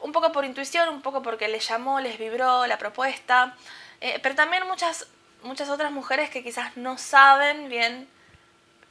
un 0.00 0.12
poco 0.12 0.32
por 0.32 0.44
intuición, 0.44 0.88
un 0.88 1.02
poco 1.02 1.22
porque 1.22 1.48
les 1.48 1.66
llamó, 1.66 2.00
les 2.00 2.18
vibró 2.18 2.66
la 2.66 2.78
propuesta, 2.78 3.56
eh, 4.00 4.18
pero 4.22 4.34
también 4.34 4.66
muchas, 4.66 5.06
muchas 5.42 5.68
otras 5.68 5.90
mujeres 5.90 6.30
que 6.30 6.42
quizás 6.44 6.76
no 6.76 6.98
saben 6.98 7.68
bien 7.68 8.08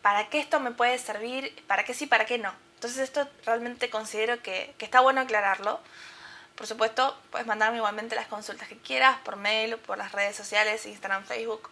para 0.01 0.29
qué 0.29 0.39
esto 0.39 0.59
me 0.59 0.71
puede 0.71 0.97
servir, 0.97 1.63
para 1.67 1.83
qué 1.83 1.93
sí, 1.93 2.07
para 2.07 2.25
qué 2.25 2.37
no. 2.37 2.53
Entonces 2.79 2.99
esto 2.99 3.27
realmente 3.45 3.89
considero 3.89 4.41
que, 4.41 4.73
está 4.79 5.01
bueno 5.01 5.19
aclararlo. 5.19 5.81
Por 6.55 6.65
supuesto, 6.65 7.13
puedes 7.29 7.45
mandarme 7.45 7.75
igualmente 7.75 8.15
las 8.15 8.27
consultas 8.27 8.69
que 8.69 8.77
quieras 8.77 9.17
por 9.25 9.35
mail, 9.35 9.75
por 9.79 9.97
las 9.97 10.13
redes 10.13 10.37
sociales, 10.37 10.85
Instagram, 10.85 11.25
Facebook. 11.25 11.69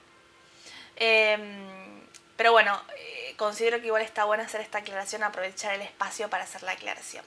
Em, 0.98 2.02
pero 2.36 2.52
bueno, 2.52 2.78
eh, 2.98 3.36
considero 3.38 3.80
que 3.80 3.88
igual 3.88 4.02
está 4.02 4.26
bueno 4.26 4.44
hacer 4.44 4.60
esta 4.60 4.80
aclaración, 4.80 5.24
aprovechar 5.24 5.74
el 5.76 5.82
espacio 5.82 6.30
para 6.30 6.44
hacer 6.44 6.62
la 6.64 6.74
aclaración. 6.74 7.24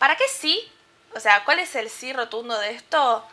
¿Para 0.00 0.16
qué 0.16 0.24
sí? 0.26 0.60
O 1.14 1.20
sea, 1.20 1.44
¿cuál 1.44 1.60
es 1.60 1.76
el 1.76 1.90
sí 1.90 2.12
rotundo 2.12 2.58
de 2.58 2.72
esto? 2.72 3.24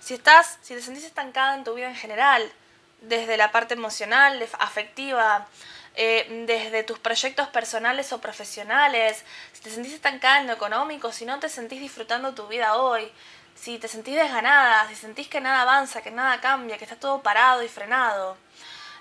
Si 0.00 0.14
estás, 0.14 0.58
si 0.60 0.74
te 0.74 0.82
sentís 0.82 1.04
estancada 1.04 1.54
en 1.54 1.62
tu 1.62 1.74
vida 1.74 1.86
en 1.86 1.94
general, 1.94 2.52
desde 3.00 3.36
la 3.36 3.52
parte 3.52 3.74
emocional, 3.74 4.44
afectiva, 4.58 5.46
eh, 5.94 6.44
desde 6.46 6.82
tus 6.82 6.98
proyectos 6.98 7.48
personales 7.48 8.12
o 8.12 8.20
profesionales, 8.20 9.24
si 9.52 9.62
te 9.62 9.70
sentís 9.70 9.94
estancada 9.94 10.40
en 10.40 10.50
económico, 10.50 11.12
si 11.12 11.24
no 11.24 11.38
te 11.38 11.48
sentís 11.48 11.80
disfrutando 11.80 12.34
tu 12.34 12.48
vida 12.48 12.76
hoy, 12.76 13.12
si 13.54 13.78
te 13.78 13.86
sentís 13.86 14.16
desganada, 14.16 14.88
si 14.88 14.96
sentís 14.96 15.28
que 15.28 15.40
nada 15.40 15.62
avanza, 15.62 16.02
que 16.02 16.10
nada 16.10 16.40
cambia, 16.40 16.78
que 16.78 16.84
está 16.84 16.96
todo 16.96 17.22
parado 17.22 17.62
y 17.62 17.68
frenado. 17.68 18.36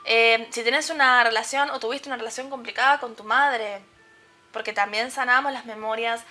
Eh, 0.06 0.48
si 0.52 0.64
tenés 0.64 0.90
una 0.90 1.24
relación 1.24 1.70
o 1.72 1.80
tuviste 1.80 2.10
una 2.10 2.18
relación 2.18 2.50
complicada 2.50 3.00
con 3.00 3.16
tu 3.16 3.24
madre, 3.24 3.82
porque 4.52 4.74
también 4.74 5.12
sanamos 5.12 5.52
las 5.52 5.66
memorias 5.66 6.22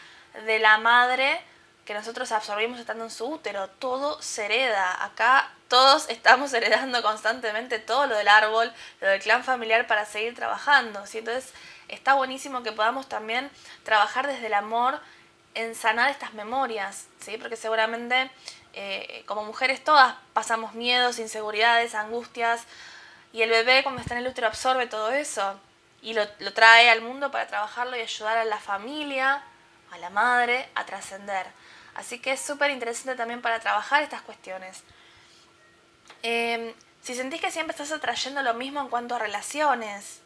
de 0.46 0.58
la 0.58 0.78
madre 0.78 1.40
que 1.84 1.94
nosotros 1.94 2.30
absorbimos 2.30 2.78
estando 2.78 3.04
en 3.04 3.10
su 3.10 3.26
útero. 3.26 3.68
Todo 3.68 4.22
se 4.22 4.44
hereda. 4.44 5.04
Acá 5.04 5.50
todos 5.72 6.06
estamos 6.10 6.52
heredando 6.58 7.02
constantemente 7.02 7.78
todo 7.78 8.06
lo 8.06 8.14
del 8.14 8.28
árbol, 8.28 8.70
lo 9.00 9.08
del 9.08 9.22
clan 9.22 9.42
familiar 9.42 9.86
para 9.86 10.04
seguir 10.04 10.34
trabajando. 10.34 10.98
Entonces 10.98 11.50
está 11.88 12.12
buenísimo 12.12 12.62
que 12.62 12.72
podamos 12.72 13.08
también 13.08 13.50
trabajar 13.82 14.26
desde 14.26 14.48
el 14.48 14.54
amor 14.54 15.00
en 15.54 15.74
sanar 15.74 16.10
estas 16.10 16.34
memorias, 16.34 17.06
¿sí? 17.20 17.38
porque 17.38 17.56
seguramente 17.56 18.30
eh, 18.74 19.22
como 19.24 19.44
mujeres 19.44 19.82
todas 19.82 20.14
pasamos 20.34 20.74
miedos, 20.74 21.18
inseguridades, 21.18 21.94
angustias, 21.94 22.64
y 23.32 23.40
el 23.40 23.48
bebé 23.48 23.82
cuando 23.82 24.02
está 24.02 24.12
en 24.12 24.26
el 24.26 24.30
útero 24.30 24.48
absorbe 24.48 24.86
todo 24.88 25.10
eso 25.10 25.58
y 26.02 26.12
lo, 26.12 26.22
lo 26.40 26.52
trae 26.52 26.90
al 26.90 27.00
mundo 27.00 27.30
para 27.30 27.46
trabajarlo 27.46 27.96
y 27.96 28.02
ayudar 28.02 28.36
a 28.36 28.44
la 28.44 28.58
familia, 28.58 29.42
a 29.90 29.96
la 29.96 30.10
madre, 30.10 30.68
a 30.74 30.84
trascender. 30.84 31.46
Así 31.94 32.18
que 32.18 32.32
es 32.32 32.40
súper 32.40 32.70
interesante 32.70 33.16
también 33.16 33.40
para 33.40 33.58
trabajar 33.60 34.02
estas 34.02 34.20
cuestiones. 34.20 34.82
Em, 36.22 36.72
si 37.02 37.14
sentís 37.14 37.40
que 37.40 37.50
siempre 37.50 37.72
estás 37.72 37.92
atrayendo 37.92 38.42
lo 38.42 38.54
mismo 38.54 38.80
en 38.80 38.88
cuanto 38.88 39.14
a 39.14 39.18
relaciones, 39.18 40.20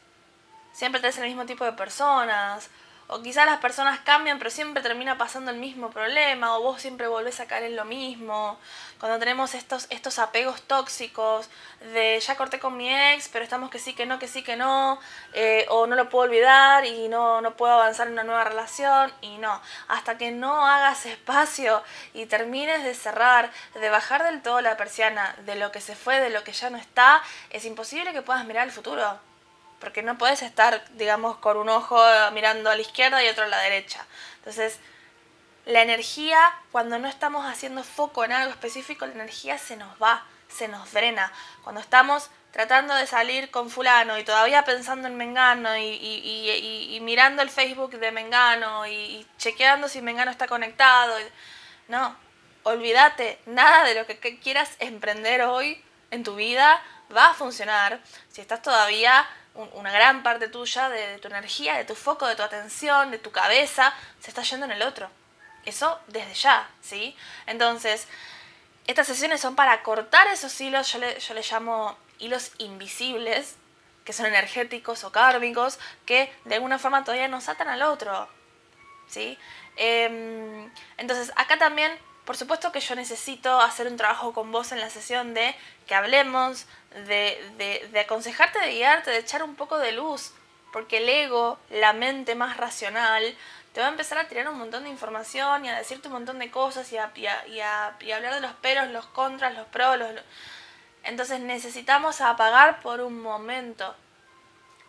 siempre 0.73 1.01
tenés 1.01 1.19
el 1.19 1.25
mismo 1.25 1.47
tipo 1.47 1.65
de 1.65 1.73
personas, 1.73 2.69
o 3.09 3.23
quizás 3.23 3.47
las 3.47 3.59
personas 3.61 4.01
cambian, 4.01 4.39
pero 4.39 4.51
siempre 4.51 4.83
termina 4.83 5.17
pasando 5.17 5.51
el 5.51 5.59
mismo 5.59 5.91
problema, 5.91 6.57
o 6.57 6.63
vos 6.63 6.81
siempre 6.81 7.07
volvés 7.07 7.39
a 7.41 7.47
caer 7.47 7.65
en 7.65 7.77
lo 7.77 7.85
mismo. 7.85 8.59
Cuando 8.99 9.19
tenemos 9.19 9.55
estos, 9.55 9.87
estos 9.91 10.19
apegos 10.19 10.63
tóxicos 10.63 11.49
de 11.93 12.19
ya 12.19 12.37
corté 12.37 12.59
con 12.59 12.77
mi 12.77 12.93
ex, 12.93 13.29
pero 13.29 13.45
estamos 13.45 13.71
que 13.71 13.79
sí, 13.79 13.95
que 13.95 14.07
no, 14.07 14.19
que 14.19 14.27
sí, 14.27 14.43
que 14.43 14.57
no, 14.57 14.99
eh, 15.35 15.67
o 15.69 15.87
no 15.87 15.95
lo 15.95 16.09
puedo 16.09 16.25
olvidar 16.25 16.85
y 16.85 17.09
no, 17.09 17.41
no 17.41 17.57
puedo 17.57 17.75
avanzar 17.75 18.09
en 18.09 18.15
una 18.15 18.25
nueva 18.25 18.45
relación, 18.45 19.13
y 19.21 19.39
no. 19.39 19.61
Hasta 19.89 20.19
que 20.19 20.33
no 20.33 20.67
hagas 20.67 21.07
espacio 21.07 21.83
y 22.15 22.27
termines 22.27 22.83
de 22.83 22.95
cerrar, 22.95 23.51
de 23.75 23.89
bajar 23.89 24.25
del 24.25 24.43
todo 24.43 24.61
la 24.61 24.77
persiana 24.77 25.37
de 25.45 25.55
lo 25.55 25.71
que 25.71 25.81
se 25.81 25.95
fue, 25.95 26.21
de 26.21 26.31
lo 26.31 26.43
que 26.43 26.53
ya 26.53 26.71
no 26.71 26.79
está, 26.79 27.23
es 27.51 27.65
imposible 27.65 28.13
que 28.13 28.23
puedas 28.23 28.45
mirar 28.47 28.67
el 28.67 28.73
futuro 28.73 29.19
porque 29.81 30.03
no 30.03 30.19
puedes 30.19 30.43
estar, 30.43 30.85
digamos, 30.95 31.37
con 31.39 31.57
un 31.57 31.69
ojo 31.69 32.03
mirando 32.33 32.71
a 32.71 32.75
la 32.75 32.81
izquierda 32.81 33.23
y 33.23 33.29
otro 33.29 33.45
a 33.45 33.49
la 33.49 33.61
derecha. 33.61 34.05
Entonces, 34.39 34.79
la 35.67 35.83
energía, 35.83 36.39
cuando 36.73 36.99
no 36.99 37.09
estamos 37.09 37.45
haciendo 37.45 37.83
foco 37.83 38.25
en 38.25 38.33
algo 38.33 38.51
específico, 38.51 39.07
la 39.07 39.13
energía 39.13 39.59
se 39.59 39.77
nos 39.77 40.01
va, 40.01 40.25
se 40.49 40.69
nos 40.69 40.93
drena. 40.93 41.33
Cuando 41.65 41.81
estamos 41.81 42.31
tratando 42.53 42.95
de 42.95 43.07
salir 43.07 43.51
con 43.51 43.69
fulano 43.69 44.17
y 44.19 44.25
todavía 44.25 44.65
pensando 44.65 45.09
en 45.09 45.17
Mengano 45.17 45.77
y, 45.77 46.99
mirando 47.03 47.43
el 47.43 47.51
Facebook 47.51 47.99
de 47.99 48.13
Mengano 48.13 48.87
y, 48.87 49.27
chequeando 49.39 49.89
si 49.89 50.01
Mengano 50.01 50.31
está 50.31 50.47
conectado. 50.47 51.15
No, 51.89 52.17
olvídate, 52.63 53.39
nada 53.47 53.85
de 53.85 53.95
lo 53.95 54.07
que 54.07 54.39
quieras 54.39 54.71
emprender 54.79 55.43
hoy 55.43 55.83
en 56.11 56.23
tu 56.23 56.37
vida 56.37 56.83
va 57.15 57.31
a 57.31 57.35
funcionar 57.35 58.01
si 58.31 58.41
estás 58.41 58.63
todavía 58.63 59.27
una 59.75 59.91
gran 59.91 60.23
parte 60.23 60.49
tuya, 60.49 60.89
de, 60.89 61.19
tu 61.19 61.29
energía, 61.29 61.77
de 61.77 61.85
tu 61.85 61.95
foco, 61.95 62.27
de 62.27 62.37
tu 62.37 62.43
atención, 62.43 63.11
de 63.11 63.19
tu 63.19 63.31
cabeza, 63.31 63.95
se 64.21 64.31
está 64.31 64.43
yendo 64.43 64.67
en 64.67 64.73
el 64.73 64.83
otro. 64.83 65.11
Eso 65.65 65.99
desde 66.07 66.35
ya, 66.35 66.69
¿sí? 66.81 67.17
Entonces, 67.47 68.07
estas 68.87 69.07
sesiones 69.07 69.41
son 69.41 69.57
para 69.57 69.83
cortar 69.83 70.29
esos 70.29 70.61
hilos, 70.61 70.93
yo 70.93 70.99
le, 70.99 71.19
yo 71.19 71.35
llamo 71.35 71.97
hilos 72.19 72.53
invisibles, 72.59 73.57
que 74.05 74.13
son 74.13 74.27
energéticos 74.27 75.03
o 75.05 75.11
kármicos, 75.11 75.79
que 76.07 76.33
de 76.45 76.55
alguna 76.55 76.79
forma 76.79 77.03
todavía 77.03 77.27
nos 77.27 77.49
atan 77.49 77.69
al 77.69 77.83
otro, 77.83 78.29
¿sí? 79.09 79.37
Em, 79.77 80.71
entonces, 80.97 81.33
acá 81.37 81.59
también 81.59 81.93
por 82.27 82.37
supuesto 82.37 82.73
que 82.73 82.81
yo 82.81 82.97
necesito 82.97 83.61
hacer 83.61 83.87
un 83.87 83.97
trabajo 83.97 84.35
con 84.35 84.51
vos 84.51 84.73
en 84.73 84.81
la 84.81 84.91
sesión 84.91 85.33
de 85.33 85.55
que 85.87 85.95
hablemos, 85.95 86.67
de, 87.07 87.89
de, 87.93 88.01
aconsejarte, 88.01 88.59
de 88.59 88.73
guiarte, 88.73 89.13
de 89.13 89.19
echar 89.19 89.45
un 89.45 89.55
poco 89.55 89.79
de 89.79 89.93
luz, 89.93 90.33
porque 90.73 90.99
el 90.99 91.09
ego, 91.09 91.59
la 91.71 91.93
mente 91.93 92.35
más 92.35 92.57
racional, 92.57 93.23
te 93.73 93.81
va 93.81 93.87
a 93.87 93.91
empezar 93.91 94.19
a 94.19 94.27
tirar 94.27 94.49
un 94.49 94.59
montón 94.59 94.83
de 94.83 94.91
información 94.91 95.65
y 95.65 95.69
a 95.69 95.77
decirte 95.77 96.09
un 96.09 96.15
montón 96.15 96.41
de 96.41 96.51
cosas 96.51 96.93
y 96.93 96.99
a, 96.99 97.05
hablar 98.15 98.35
de 98.35 98.41
los 98.41 98.53
peros, 98.55 98.89
los 98.89 99.07
contras, 99.07 99.55
los 99.55 99.67
pros. 99.69 99.99
Entonces 101.05 101.39
necesitamos 101.39 102.21
apagar 102.21 102.81
por 102.81 103.01
un 103.01 103.23
momento 103.23 103.95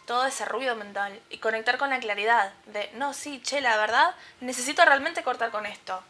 todo 0.08 0.26
ese 0.26 0.46
ruido 0.46 0.76
mental 0.76 1.20
y 1.30 1.38
conectar 1.38 1.78
con 1.78 1.92
la 1.92 2.00
claridad 2.00 2.52
de, 2.66 2.90
no, 2.94 3.14
sí, 3.14 3.42
che, 3.44 3.62
la 3.62 3.78
verdad, 3.78 4.16
necesito 4.40 4.84
realmente 4.86 5.22
cortar 5.22 5.52
con 5.52 5.68
esto. 5.68 6.02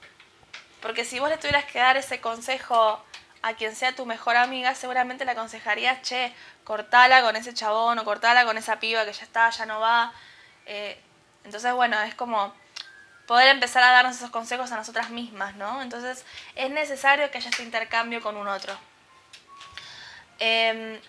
Porque 0.82 1.06
si 1.06 1.20
vos 1.20 1.30
le 1.30 1.38
tuvieras 1.38 1.66
que 1.66 1.80
dar 1.80 1.98
ese 1.98 2.22
consejo 2.22 3.04
a 3.42 3.54
quien 3.54 3.76
sea 3.76 3.96
tu 3.96 4.06
mejor 4.06 4.36
amiga, 4.36 4.76
seguramente 4.76 5.26
le 5.26 5.32
aconsejarías, 5.32 6.02
che, 6.02 6.34
cortala 6.64 7.22
con 7.22 7.36
ese 7.36 7.54
chabón 7.54 8.00
o 8.00 8.04
cortala 8.04 8.46
con 8.46 8.58
esa 8.58 8.80
piba 8.80 9.06
que 9.06 9.14
ya 9.14 9.24
está, 9.24 9.50
ya 9.50 9.66
no 9.66 9.80
va. 9.80 10.12
Eh, 10.66 11.00
entonces, 11.44 11.74
bueno, 11.74 12.00
es 12.02 12.14
como 12.16 12.54
poder 13.26 13.50
empezar 13.50 13.84
a 13.84 13.92
darnos 13.92 14.16
esos 14.16 14.30
consejos 14.32 14.72
a 14.72 14.78
nosotras 14.78 15.10
mismas, 15.10 15.56
¿no? 15.56 15.82
Entonces, 15.82 16.26
es 16.56 16.70
necesario 16.72 17.30
que 17.32 17.38
haya 17.38 17.50
este 17.50 17.64
intercambio 17.64 18.22
con 18.22 18.38
un 18.38 18.48
otro. 18.48 18.78
Em, 20.40 21.00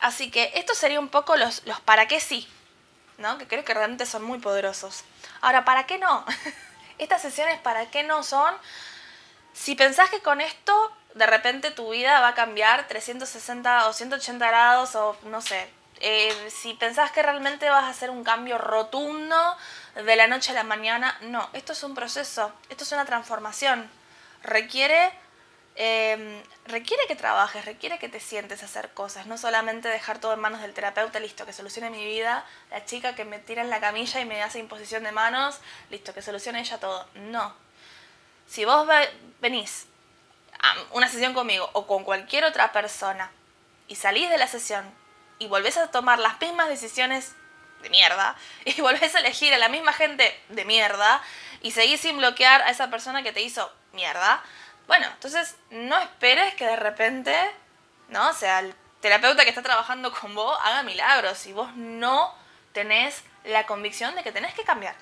así 0.00 0.30
que 0.30 0.52
esto 0.54 0.74
sería 0.74 1.00
un 1.00 1.08
poco 1.08 1.36
los, 1.36 1.64
los 1.66 1.80
para 1.80 2.06
qué 2.06 2.20
sí, 2.20 2.48
¿no? 3.18 3.38
Que 3.38 3.46
creo 3.46 3.64
que 3.64 3.74
realmente 3.74 4.06
son 4.06 4.24
muy 4.24 4.38
poderosos. 4.38 5.04
Ahora, 5.40 5.64
¿para 5.64 5.86
qué 5.86 5.98
no? 5.98 6.24
Estas 6.98 7.22
sesiones, 7.22 7.58
¿para 7.60 7.86
qué 7.86 8.02
no 8.02 8.22
son? 8.22 8.54
Si 9.52 9.74
pensás 9.74 10.10
que 10.10 10.20
con 10.20 10.40
esto 10.40 10.92
de 11.14 11.26
repente 11.26 11.70
tu 11.70 11.90
vida 11.90 12.20
va 12.20 12.28
a 12.28 12.34
cambiar 12.34 12.86
360 12.88 13.88
o 13.88 13.92
180 13.92 14.46
grados 14.46 14.94
o 14.96 15.16
no 15.24 15.40
sé, 15.40 15.68
eh, 16.00 16.50
si 16.50 16.74
pensás 16.74 17.10
que 17.10 17.22
realmente 17.22 17.70
vas 17.70 17.84
a 17.84 17.88
hacer 17.88 18.10
un 18.10 18.22
cambio 18.22 18.58
rotundo 18.58 19.36
de 19.94 20.16
la 20.16 20.26
noche 20.26 20.50
a 20.50 20.54
la 20.54 20.62
mañana, 20.62 21.16
no, 21.22 21.48
esto 21.54 21.72
es 21.72 21.82
un 21.82 21.94
proceso, 21.94 22.52
esto 22.68 22.84
es 22.84 22.92
una 22.92 23.06
transformación. 23.06 23.90
Requiere, 24.42 25.10
em, 25.76 26.42
requiere 26.66 27.06
que 27.06 27.16
trabajes, 27.16 27.64
requiere 27.64 27.98
que 27.98 28.08
te 28.08 28.20
sientes 28.20 28.62
a 28.62 28.66
hacer 28.66 28.90
cosas, 28.94 29.26
no 29.26 29.38
solamente 29.38 29.88
dejar 29.88 30.18
todo 30.18 30.32
en 30.32 30.40
manos 30.40 30.62
del 30.62 30.74
terapeuta, 30.74 31.20
listo, 31.20 31.46
que 31.46 31.52
solucione 31.52 31.90
mi 31.90 32.04
vida, 32.04 32.44
la 32.70 32.84
chica 32.84 33.14
que 33.14 33.24
me 33.24 33.38
tira 33.38 33.62
en 33.62 33.70
la 33.70 33.80
camilla 33.80 34.20
y 34.20 34.24
me 34.24 34.42
hace 34.42 34.58
imposición 34.58 35.04
de 35.04 35.12
manos, 35.12 35.60
listo, 35.90 36.14
que 36.14 36.22
solucione 36.22 36.60
ella 36.60 36.78
todo. 36.78 37.06
No. 37.14 37.54
Si 38.46 38.64
vos 38.64 38.88
venís 39.40 39.86
una 40.92 41.08
sesión 41.08 41.34
conmigo 41.34 41.68
o 41.72 41.86
con 41.86 42.04
cualquier 42.04 42.44
otra 42.44 42.72
persona 42.72 43.30
y 43.88 43.96
salís 43.96 44.30
de 44.30 44.38
la 44.38 44.46
sesión 44.46 44.84
y 45.38 45.48
volvés 45.48 45.76
a 45.76 45.90
tomar 45.90 46.18
las 46.18 46.40
mismas 46.40 46.68
decisiones 46.68 47.34
de 47.82 47.90
mierda 47.90 48.36
y 48.64 48.80
volvés 48.80 49.14
a 49.14 49.20
elegir 49.20 49.52
a 49.54 49.58
la 49.58 49.68
misma 49.68 49.92
gente 49.92 50.38
de 50.48 50.64
mierda 50.64 51.22
y 51.62 51.72
seguís 51.72 52.00
sin 52.00 52.18
bloquear 52.18 52.62
a 52.62 52.70
esa 52.70 52.90
persona 52.90 53.22
que 53.22 53.32
te 53.32 53.42
hizo 53.42 53.70
mierda, 53.92 54.42
bueno, 54.86 55.06
entonces 55.06 55.56
no 55.70 55.98
esperes 55.98 56.54
que 56.54 56.66
de 56.66 56.76
repente, 56.76 57.34
¿no? 58.08 58.30
O 58.30 58.32
sea, 58.32 58.60
el 58.60 58.74
terapeuta 59.00 59.44
que 59.44 59.50
está 59.50 59.62
trabajando 59.62 60.12
con 60.12 60.34
vos 60.34 60.58
haga 60.62 60.82
milagros 60.82 61.38
si 61.38 61.52
vos 61.52 61.74
no 61.74 62.34
tenés 62.72 63.22
la 63.44 63.66
convicción 63.66 64.14
de 64.14 64.22
que 64.22 64.32
tenés 64.32 64.54
que 64.54 64.64
cambiar. 64.64 64.94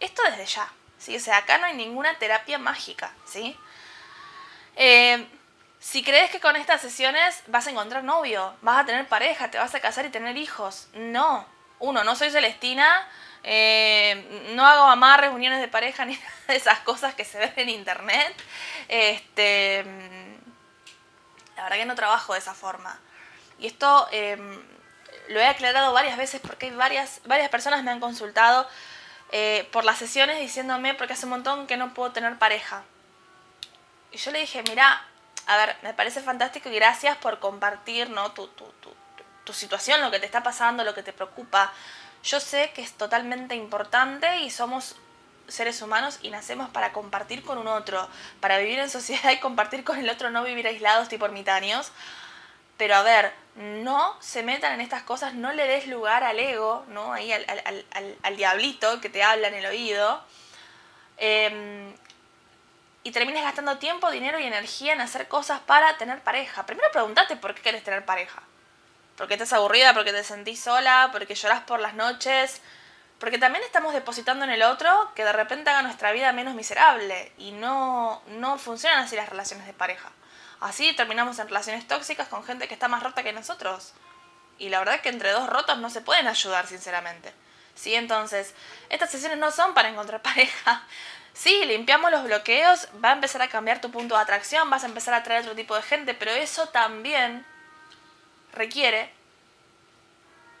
Esto 0.00 0.22
desde 0.22 0.46
ya, 0.46 0.68
¿sí? 0.98 1.16
O 1.16 1.20
sea, 1.20 1.38
acá 1.38 1.58
no 1.58 1.66
hay 1.66 1.74
ninguna 1.74 2.18
terapia 2.18 2.58
mágica, 2.58 3.12
¿sí? 3.24 3.56
Eh, 4.76 5.26
si 5.80 6.02
crees 6.02 6.30
que 6.30 6.40
con 6.40 6.56
estas 6.56 6.80
sesiones 6.80 7.42
vas 7.46 7.66
a 7.66 7.70
encontrar 7.70 8.04
novio, 8.04 8.54
vas 8.62 8.80
a 8.80 8.86
tener 8.86 9.06
pareja, 9.08 9.50
te 9.50 9.58
vas 9.58 9.74
a 9.74 9.80
casar 9.80 10.04
y 10.06 10.10
tener 10.10 10.36
hijos, 10.36 10.88
no. 10.94 11.46
Uno, 11.78 12.02
no 12.02 12.16
soy 12.16 12.30
Celestina, 12.30 13.06
eh, 13.50 14.50
no 14.54 14.66
hago 14.66 14.94
más 14.96 15.18
reuniones 15.18 15.60
de 15.60 15.68
pareja 15.68 16.04
ni 16.04 16.14
nada 16.14 16.32
de 16.48 16.56
esas 16.56 16.80
cosas 16.80 17.14
que 17.14 17.24
se 17.24 17.38
ven 17.38 17.54
en 17.56 17.70
internet. 17.70 18.34
Este, 18.88 19.84
la 21.56 21.62
verdad 21.62 21.76
que 21.78 21.86
no 21.86 21.94
trabajo 21.94 22.34
de 22.34 22.40
esa 22.40 22.52
forma. 22.52 23.00
Y 23.58 23.66
esto 23.66 24.06
em, 24.12 24.62
lo 25.28 25.40
he 25.40 25.46
aclarado 25.46 25.94
varias 25.94 26.18
veces 26.18 26.42
porque 26.42 26.66
hay 26.66 26.72
varias, 26.72 27.22
varias 27.24 27.48
personas 27.48 27.82
me 27.82 27.90
han 27.90 28.00
consultado 28.00 28.68
eh, 29.32 29.66
por 29.72 29.86
las 29.86 29.96
sesiones 29.96 30.40
diciéndome 30.40 30.92
porque 30.92 31.14
hace 31.14 31.24
un 31.24 31.30
montón 31.30 31.66
que 31.66 31.78
no 31.78 31.94
puedo 31.94 32.12
tener 32.12 32.38
pareja. 32.38 32.82
Y 34.12 34.18
yo 34.18 34.30
le 34.30 34.40
dije, 34.40 34.62
mira, 34.68 35.06
a 35.46 35.56
ver, 35.56 35.74
me 35.80 35.94
parece 35.94 36.20
fantástico 36.20 36.68
y 36.68 36.74
gracias 36.74 37.16
por 37.16 37.38
compartir 37.38 38.10
¿no? 38.10 38.30
tu, 38.32 38.46
tu 38.48 39.52
situación, 39.54 40.02
lo 40.02 40.10
que 40.10 40.20
te 40.20 40.26
está 40.26 40.42
pasando, 40.42 40.84
lo 40.84 40.94
que 40.94 41.02
te 41.02 41.14
preocupa. 41.14 41.72
Yo 42.22 42.40
sé 42.40 42.72
que 42.74 42.82
es 42.82 42.92
totalmente 42.92 43.54
importante 43.54 44.40
y 44.40 44.50
somos 44.50 44.96
seres 45.48 45.80
humanos 45.82 46.18
y 46.22 46.30
nacemos 46.30 46.68
para 46.68 46.92
compartir 46.92 47.42
con 47.42 47.58
un 47.58 47.66
otro, 47.66 48.08
para 48.40 48.58
vivir 48.58 48.78
en 48.78 48.90
sociedad 48.90 49.30
y 49.32 49.40
compartir 49.40 49.84
con 49.84 49.98
el 49.98 50.08
otro, 50.08 50.30
no 50.30 50.44
vivir 50.44 50.66
aislados 50.66 51.08
tipo 51.08 51.24
ermitaños. 51.24 51.92
Pero 52.76 52.94
a 52.94 53.02
ver, 53.02 53.32
no 53.56 54.16
se 54.20 54.44
metan 54.44 54.72
en 54.74 54.80
estas 54.80 55.02
cosas, 55.02 55.34
no 55.34 55.52
le 55.52 55.66
des 55.66 55.88
lugar 55.88 56.22
al 56.22 56.38
ego, 56.38 56.84
¿no? 56.88 57.12
Ahí 57.12 57.32
al, 57.32 57.44
al, 58.22 58.36
diablito 58.36 59.00
que 59.00 59.08
te 59.08 59.24
habla 59.24 59.48
en 59.48 59.54
el 59.54 59.66
oído. 59.66 60.22
Em, 61.16 61.92
y 63.02 63.10
termines 63.10 63.42
gastando 63.42 63.78
tiempo, 63.78 64.12
dinero 64.12 64.38
y 64.38 64.44
energía 64.44 64.92
en 64.92 65.00
hacer 65.00 65.26
cosas 65.26 65.58
para 65.60 65.96
tener 65.98 66.20
pareja. 66.20 66.66
Primero 66.66 66.88
pregúntate 66.92 67.34
por 67.34 67.52
qué 67.54 67.62
quieres 67.62 67.82
tener 67.82 68.04
pareja. 68.04 68.42
¿Porque 69.18 69.34
estás 69.34 69.52
aburrida? 69.52 69.92
¿Porque 69.94 70.12
te 70.12 70.22
sentís 70.22 70.60
sola? 70.60 71.10
¿Porque 71.10 71.34
lloras 71.34 71.62
por 71.64 71.80
las 71.80 71.94
noches? 71.94 72.62
Porque 73.18 73.36
también 73.36 73.64
estamos 73.64 73.92
depositando 73.92 74.44
en 74.44 74.52
el 74.52 74.62
otro 74.62 75.12
que 75.16 75.24
de 75.24 75.32
repente 75.32 75.68
haga 75.68 75.82
nuestra 75.82 76.12
vida 76.12 76.32
menos 76.32 76.54
miserable. 76.54 77.32
Y 77.36 77.50
no, 77.50 78.22
no 78.28 78.58
funcionan 78.58 79.00
así 79.00 79.16
las 79.16 79.28
relaciones 79.28 79.66
de 79.66 79.72
pareja. 79.72 80.12
Así 80.60 80.92
terminamos 80.92 81.36
en 81.40 81.48
relaciones 81.48 81.86
tóxicas 81.88 82.28
con 82.28 82.44
gente 82.44 82.68
que 82.68 82.74
está 82.74 82.86
más 82.86 83.02
rota 83.02 83.24
que 83.24 83.32
nosotros. 83.32 83.92
Y 84.56 84.68
la 84.68 84.78
verdad 84.78 84.94
es 84.94 85.00
que 85.00 85.08
entre 85.08 85.32
dos 85.32 85.48
rotos 85.48 85.78
no 85.78 85.90
se 85.90 86.00
pueden 86.00 86.28
ayudar, 86.28 86.68
sinceramente. 86.68 87.34
¿Sí? 87.74 87.96
Entonces, 87.96 88.54
estas 88.88 89.10
sesiones 89.10 89.38
no 89.38 89.50
son 89.50 89.74
para 89.74 89.88
encontrar 89.88 90.22
pareja. 90.22 90.84
Sí, 91.32 91.64
limpiamos 91.66 92.12
los 92.12 92.22
bloqueos, 92.22 92.86
va 93.04 93.10
a 93.10 93.14
empezar 93.14 93.42
a 93.42 93.48
cambiar 93.48 93.80
tu 93.80 93.90
punto 93.90 94.14
de 94.14 94.22
atracción, 94.22 94.70
vas 94.70 94.84
a 94.84 94.86
empezar 94.86 95.14
a 95.14 95.18
atraer 95.18 95.42
otro 95.42 95.56
tipo 95.56 95.74
de 95.74 95.82
gente, 95.82 96.14
pero 96.14 96.30
eso 96.30 96.68
también 96.68 97.44
requiere 98.52 99.10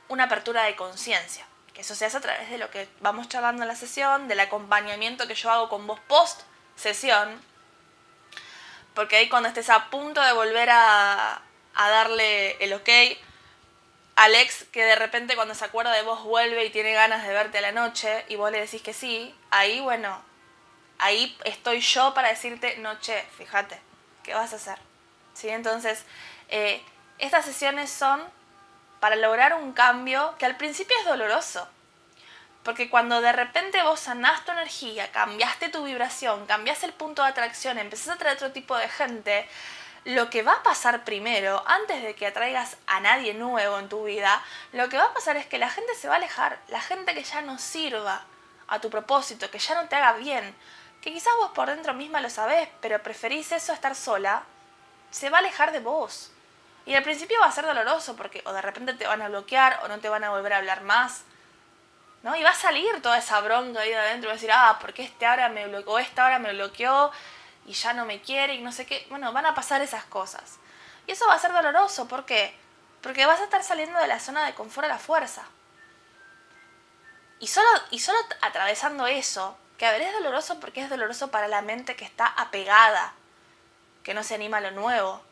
una 0.08 0.24
apertura 0.24 0.64
de 0.64 0.76
conciencia. 0.76 1.46
Que 1.72 1.82
eso 1.82 1.94
se 1.94 2.06
hace 2.06 2.16
a 2.16 2.20
través 2.20 2.50
de 2.50 2.58
lo 2.58 2.70
que 2.70 2.88
vamos 3.00 3.28
charlando 3.28 3.62
en 3.62 3.68
la 3.68 3.76
sesión, 3.76 4.28
del 4.28 4.40
acompañamiento 4.40 5.26
que 5.28 5.34
yo 5.34 5.50
hago 5.50 5.68
con 5.68 5.86
vos 5.86 6.00
post 6.00 6.42
sesión. 6.76 7.40
Porque 8.94 9.16
ahí 9.16 9.28
cuando 9.28 9.48
estés 9.48 9.70
a 9.70 9.90
punto 9.90 10.20
de 10.22 10.32
volver 10.32 10.70
a, 10.70 11.42
darle 11.74 12.56
el 12.64 12.72
ok, 12.72 12.88
Alex, 14.16 14.64
que 14.72 14.84
de 14.84 14.96
repente 14.96 15.36
cuando 15.36 15.54
se 15.54 15.64
acuerda 15.64 15.92
de 15.92 16.02
vos 16.02 16.24
vuelve 16.24 16.64
y 16.64 16.70
tiene 16.70 16.92
ganas 16.92 17.24
de 17.24 17.32
verte 17.32 17.58
a 17.58 17.60
la 17.60 17.70
noche 17.70 18.24
y 18.28 18.34
vos 18.34 18.50
le 18.50 18.58
decís 18.58 18.82
que 18.82 18.92
sí, 18.92 19.32
ahí 19.50 19.78
bueno, 19.78 20.20
ahí 20.98 21.38
estoy 21.44 21.80
yo 21.80 22.14
para 22.14 22.28
decirte, 22.30 22.76
no, 22.78 22.98
che, 22.98 23.22
fíjate, 23.36 23.78
¿qué 24.24 24.34
vas 24.34 24.52
a 24.52 24.56
hacer? 24.56 24.78
¿Sí? 25.34 25.48
Entonces, 25.48 26.04
eh, 26.48 26.82
estas 27.18 27.44
sesiones 27.44 27.90
son 27.90 28.22
para 29.00 29.16
lograr 29.16 29.54
un 29.54 29.72
cambio 29.72 30.34
que 30.38 30.46
al 30.46 30.56
principio 30.56 30.96
es 30.98 31.04
doloroso. 31.04 31.68
Porque 32.62 32.90
cuando 32.90 33.20
de 33.20 33.32
repente 33.32 33.82
vos 33.82 34.00
sanás 34.00 34.44
tu 34.44 34.52
energía, 34.52 35.10
cambiaste 35.10 35.68
tu 35.68 35.84
vibración, 35.84 36.46
cambiaste 36.46 36.86
el 36.86 36.92
punto 36.92 37.22
de 37.22 37.28
atracción, 37.28 37.78
empezás 37.78 38.08
a 38.08 38.12
atraer 38.14 38.36
otro 38.36 38.52
tipo 38.52 38.76
de 38.76 38.88
gente, 38.88 39.48
lo 40.04 40.30
que 40.30 40.42
va 40.42 40.52
a 40.52 40.62
pasar 40.62 41.04
primero, 41.04 41.62
antes 41.66 42.02
de 42.02 42.14
que 42.14 42.26
atraigas 42.26 42.76
a 42.86 43.00
nadie 43.00 43.34
nuevo 43.34 43.78
en 43.78 43.88
tu 43.88 44.04
vida, 44.04 44.42
lo 44.72 44.88
que 44.88 44.96
va 44.96 45.04
a 45.04 45.14
pasar 45.14 45.36
es 45.36 45.46
que 45.46 45.58
la 45.58 45.70
gente 45.70 45.94
se 45.94 46.08
va 46.08 46.14
a 46.14 46.16
alejar, 46.18 46.58
la 46.68 46.80
gente 46.80 47.14
que 47.14 47.24
ya 47.24 47.42
no 47.42 47.58
sirva 47.58 48.24
a 48.68 48.80
tu 48.80 48.90
propósito, 48.90 49.50
que 49.50 49.58
ya 49.58 49.74
no 49.80 49.88
te 49.88 49.96
haga 49.96 50.12
bien, 50.14 50.54
que 51.00 51.12
quizás 51.12 51.32
vos 51.38 51.50
por 51.52 51.68
dentro 51.68 51.94
misma 51.94 52.20
lo 52.20 52.30
sabés, 52.30 52.68
pero 52.80 53.02
preferís 53.02 53.52
eso 53.52 53.72
a 53.72 53.74
estar 53.74 53.94
sola, 53.94 54.42
se 55.10 55.30
va 55.30 55.38
a 55.38 55.40
alejar 55.40 55.72
de 55.72 55.80
vos. 55.80 56.32
Y 56.88 56.94
al 56.94 57.02
principio 57.02 57.38
va 57.38 57.48
a 57.48 57.52
ser 57.52 57.66
doloroso 57.66 58.16
porque 58.16 58.42
o 58.46 58.52
de 58.54 58.62
repente 58.62 58.94
te 58.94 59.06
van 59.06 59.20
a 59.20 59.28
bloquear 59.28 59.80
o 59.84 59.88
no 59.88 59.98
te 59.98 60.08
van 60.08 60.24
a 60.24 60.30
volver 60.30 60.54
a 60.54 60.56
hablar 60.56 60.80
más. 60.80 61.20
¿No? 62.22 62.34
Y 62.34 62.42
va 62.42 62.48
a 62.48 62.54
salir 62.54 63.02
toda 63.02 63.18
esa 63.18 63.38
bronca 63.42 63.80
ahí 63.80 63.90
de 63.90 63.98
adentro 63.98 64.28
y 64.28 64.28
va 64.28 64.32
a 64.32 64.36
decir, 64.36 64.50
ah, 64.50 64.78
porque 64.80 65.02
este 65.02 65.26
ahora 65.26 65.50
me 65.50 65.68
bloqueó, 65.68 65.98
esta 65.98 66.24
hora 66.24 66.38
me 66.38 66.50
bloqueó 66.54 67.12
y 67.66 67.74
ya 67.74 67.92
no 67.92 68.06
me 68.06 68.22
quiere 68.22 68.54
y 68.54 68.62
no 68.62 68.72
sé 68.72 68.86
qué. 68.86 69.06
Bueno, 69.10 69.34
van 69.34 69.44
a 69.44 69.54
pasar 69.54 69.82
esas 69.82 70.04
cosas. 70.04 70.58
Y 71.06 71.12
eso 71.12 71.26
va 71.26 71.34
a 71.34 71.38
ser 71.38 71.52
doloroso, 71.52 72.08
¿por 72.08 72.24
qué? 72.24 72.56
Porque 73.02 73.26
vas 73.26 73.40
a 73.40 73.44
estar 73.44 73.62
saliendo 73.62 73.98
de 73.98 74.08
la 74.08 74.18
zona 74.18 74.46
de 74.46 74.54
confort 74.54 74.86
a 74.86 74.88
la 74.88 74.98
fuerza. 74.98 75.42
Y 77.38 77.48
solo, 77.48 77.68
y 77.90 77.98
solo 77.98 78.18
atravesando 78.40 79.06
eso, 79.06 79.58
que 79.76 79.84
a 79.84 79.92
ver, 79.92 80.00
es 80.00 80.14
doloroso 80.14 80.58
porque 80.58 80.80
es 80.80 80.88
doloroso 80.88 81.30
para 81.30 81.48
la 81.48 81.60
mente 81.60 81.96
que 81.96 82.06
está 82.06 82.28
apegada, 82.28 83.12
que 84.02 84.14
no 84.14 84.22
se 84.22 84.36
anima 84.36 84.56
a 84.56 84.62
lo 84.62 84.70
nuevo. 84.70 85.27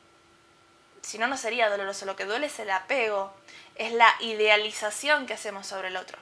Si 1.07 1.19
no, 1.19 1.29
no 1.29 1.37
sería 1.37 1.71
doloroso. 1.71 2.05
Lo 2.05 2.17
que 2.17 2.25
duele 2.25 2.49
es 2.49 2.59
el 2.59 2.69
apego, 2.69 3.33
es 3.77 3.93
la 3.93 4.13
idealización 4.19 5.27
que 5.27 5.35
hacemos 5.35 5.65
sobre 5.65 5.87
el 5.87 5.97
otro. 5.97 6.19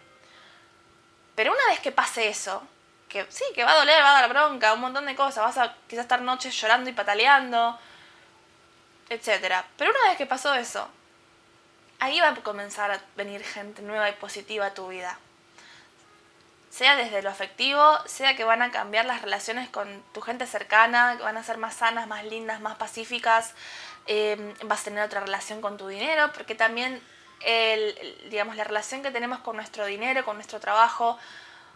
Pero 1.35 1.53
una 1.53 1.67
vez 1.69 1.81
que 1.81 1.91
pase 1.91 2.29
eso, 2.29 2.63
que 3.09 3.25
sí, 3.31 3.45
que 3.55 3.65
va 3.65 3.73
a 3.73 3.79
doler, 3.79 4.03
va 4.03 4.11
a 4.11 4.21
dar 4.21 4.29
bronca, 4.29 4.75
un 4.75 4.83
montón 4.83 5.07
de 5.07 5.17
cosas, 5.17 5.43
vas 5.43 5.57
a 5.57 5.75
quizás 5.89 6.03
estar 6.03 6.21
noches 6.21 6.55
llorando 6.61 6.91
y 6.91 6.93
pataleando, 6.93 7.79
etc. 9.09 9.65
Pero 9.79 9.91
una 9.91 10.11
vez 10.11 10.19
que 10.19 10.27
pasó 10.27 10.53
eso, 10.53 10.87
ahí 11.99 12.21
va 12.21 12.29
a 12.29 12.35
comenzar 12.35 12.91
a 12.91 13.01
venir 13.17 13.43
gente 13.43 13.81
nueva 13.81 14.11
y 14.11 14.13
positiva 14.13 14.67
a 14.67 14.75
tu 14.75 14.89
vida 14.89 15.19
sea 16.75 16.97
desde 16.97 17.23
lo 17.23 17.31
afectivo, 17.31 17.81
sea 18.05 18.35
que 18.35 18.43
van 18.43 18.61
a 18.61 18.73
cambiar 18.73 19.05
las 19.05 19.23
relaciones 19.23 19.69
con 19.69 20.03
tu 20.13 20.21
gente 20.21 20.45
cercana, 20.45 21.15
que 21.17 21.23
van 21.23 21.37
a 21.37 21.45
ser 21.45 21.57
más 21.57 21.77
sanas, 21.77 22.09
más 22.09 22.25
lindas, 22.25 22.61
más 22.61 22.75
pacíficas, 22.77 23.55
em, 24.07 24.53
vas 24.65 24.81
a 24.81 24.85
tener 24.85 25.05
otra 25.05 25.21
relación 25.21 25.61
con 25.61 25.77
tu 25.77 25.87
dinero, 25.87 26.33
porque 26.35 26.57
también 26.57 27.01
el, 27.43 28.29
digamos, 28.29 28.57
la 28.57 28.65
relación 28.65 29.05
que 29.05 29.13
tenemos 29.13 29.39
con 29.39 29.55
nuestro 29.55 29.87
dinero, 29.87 30.25
con 30.25 30.35
nuestro 30.35 30.59
trabajo, 30.59 31.17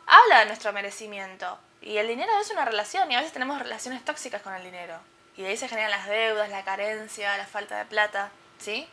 habla 0.05 0.41
de 0.41 0.47
nuestro 0.47 0.73
merecimiento. 0.73 1.61
Y 1.81 1.99
el 1.99 2.09
dinero 2.09 2.33
es 2.41 2.51
una 2.51 2.65
relación 2.65 3.09
y 3.13 3.15
a 3.15 3.19
veces 3.19 3.33
tenemos 3.33 3.61
relaciones 3.61 4.05
tóxicas 4.05 4.43
con 4.43 4.53
el 4.53 4.65
dinero. 4.65 4.99
Y 5.37 5.43
de 5.43 5.51
ahí 5.51 5.57
se 5.57 5.69
generan 5.69 5.93
las 5.93 6.09
deudas, 6.09 6.51
la 6.51 6.65
carencia, 6.65 7.37
la 7.37 7.47
falta 7.47 7.79
de 7.79 7.85
plata, 7.85 8.33
¿sí? 8.59 8.89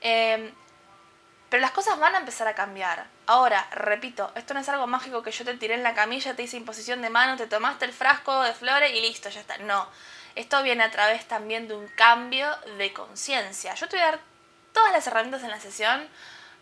Eh, 0.00 0.52
pero 1.56 1.64
las 1.64 1.72
cosas 1.72 1.98
van 1.98 2.14
a 2.14 2.18
empezar 2.18 2.46
a 2.48 2.54
cambiar. 2.54 3.06
Ahora, 3.24 3.66
repito, 3.70 4.30
esto 4.34 4.52
no 4.52 4.60
es 4.60 4.68
algo 4.68 4.86
mágico 4.86 5.22
que 5.22 5.30
yo 5.30 5.42
te 5.42 5.54
tiré 5.54 5.72
en 5.72 5.82
la 5.82 5.94
camilla, 5.94 6.36
te 6.36 6.42
hice 6.42 6.58
imposición 6.58 7.00
de 7.00 7.08
mano, 7.08 7.38
te 7.38 7.46
tomaste 7.46 7.86
el 7.86 7.94
frasco 7.94 8.42
de 8.42 8.52
flores 8.52 8.92
y 8.92 9.00
listo, 9.00 9.30
ya 9.30 9.40
está. 9.40 9.56
No, 9.56 9.88
esto 10.34 10.62
viene 10.62 10.84
a 10.84 10.90
través 10.90 11.26
también 11.26 11.66
de 11.66 11.74
un 11.74 11.88
cambio 11.88 12.54
de 12.76 12.92
conciencia. 12.92 13.74
Yo 13.74 13.88
te 13.88 13.96
voy 13.96 14.02
a 14.02 14.10
dar 14.10 14.20
todas 14.74 14.92
las 14.92 15.06
herramientas 15.06 15.44
en 15.44 15.50
la 15.50 15.58
sesión 15.58 16.06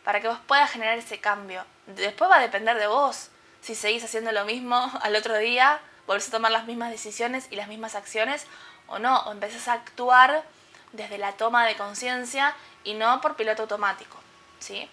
para 0.04 0.20
que 0.20 0.28
vos 0.28 0.38
puedas 0.46 0.70
generar 0.70 0.96
ese 0.96 1.18
cambio. 1.18 1.64
Después 1.86 2.30
va 2.30 2.36
a 2.36 2.40
depender 2.40 2.78
de 2.78 2.86
vos. 2.86 3.30
Si 3.62 3.74
seguís 3.74 4.04
haciendo 4.04 4.30
lo 4.30 4.44
mismo 4.44 4.92
al 5.02 5.16
otro 5.16 5.36
día, 5.38 5.80
volvés 6.06 6.28
a 6.28 6.30
tomar 6.30 6.52
las 6.52 6.66
mismas 6.66 6.92
decisiones 6.92 7.48
y 7.50 7.56
las 7.56 7.66
mismas 7.66 7.96
acciones 7.96 8.46
o 8.86 9.00
no, 9.00 9.18
o 9.22 9.32
empezás 9.32 9.66
a 9.66 9.72
actuar 9.72 10.44
desde 10.92 11.18
la 11.18 11.32
toma 11.32 11.66
de 11.66 11.74
conciencia 11.74 12.54
y 12.84 12.94
no 12.94 13.20
por 13.20 13.34
piloto 13.34 13.62
automático. 13.62 14.23
¿Sí? 14.64 14.88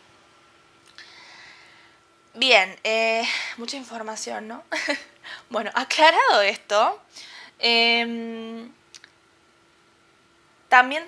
Bien, 2.34 2.78
eh, 2.84 3.24
mucha 3.58 3.78
información, 3.78 4.48
¿no? 4.48 4.64
bueno, 5.50 5.72
aclarado 5.74 6.42
esto, 6.42 7.02
em, 7.60 8.72
también 10.68 11.08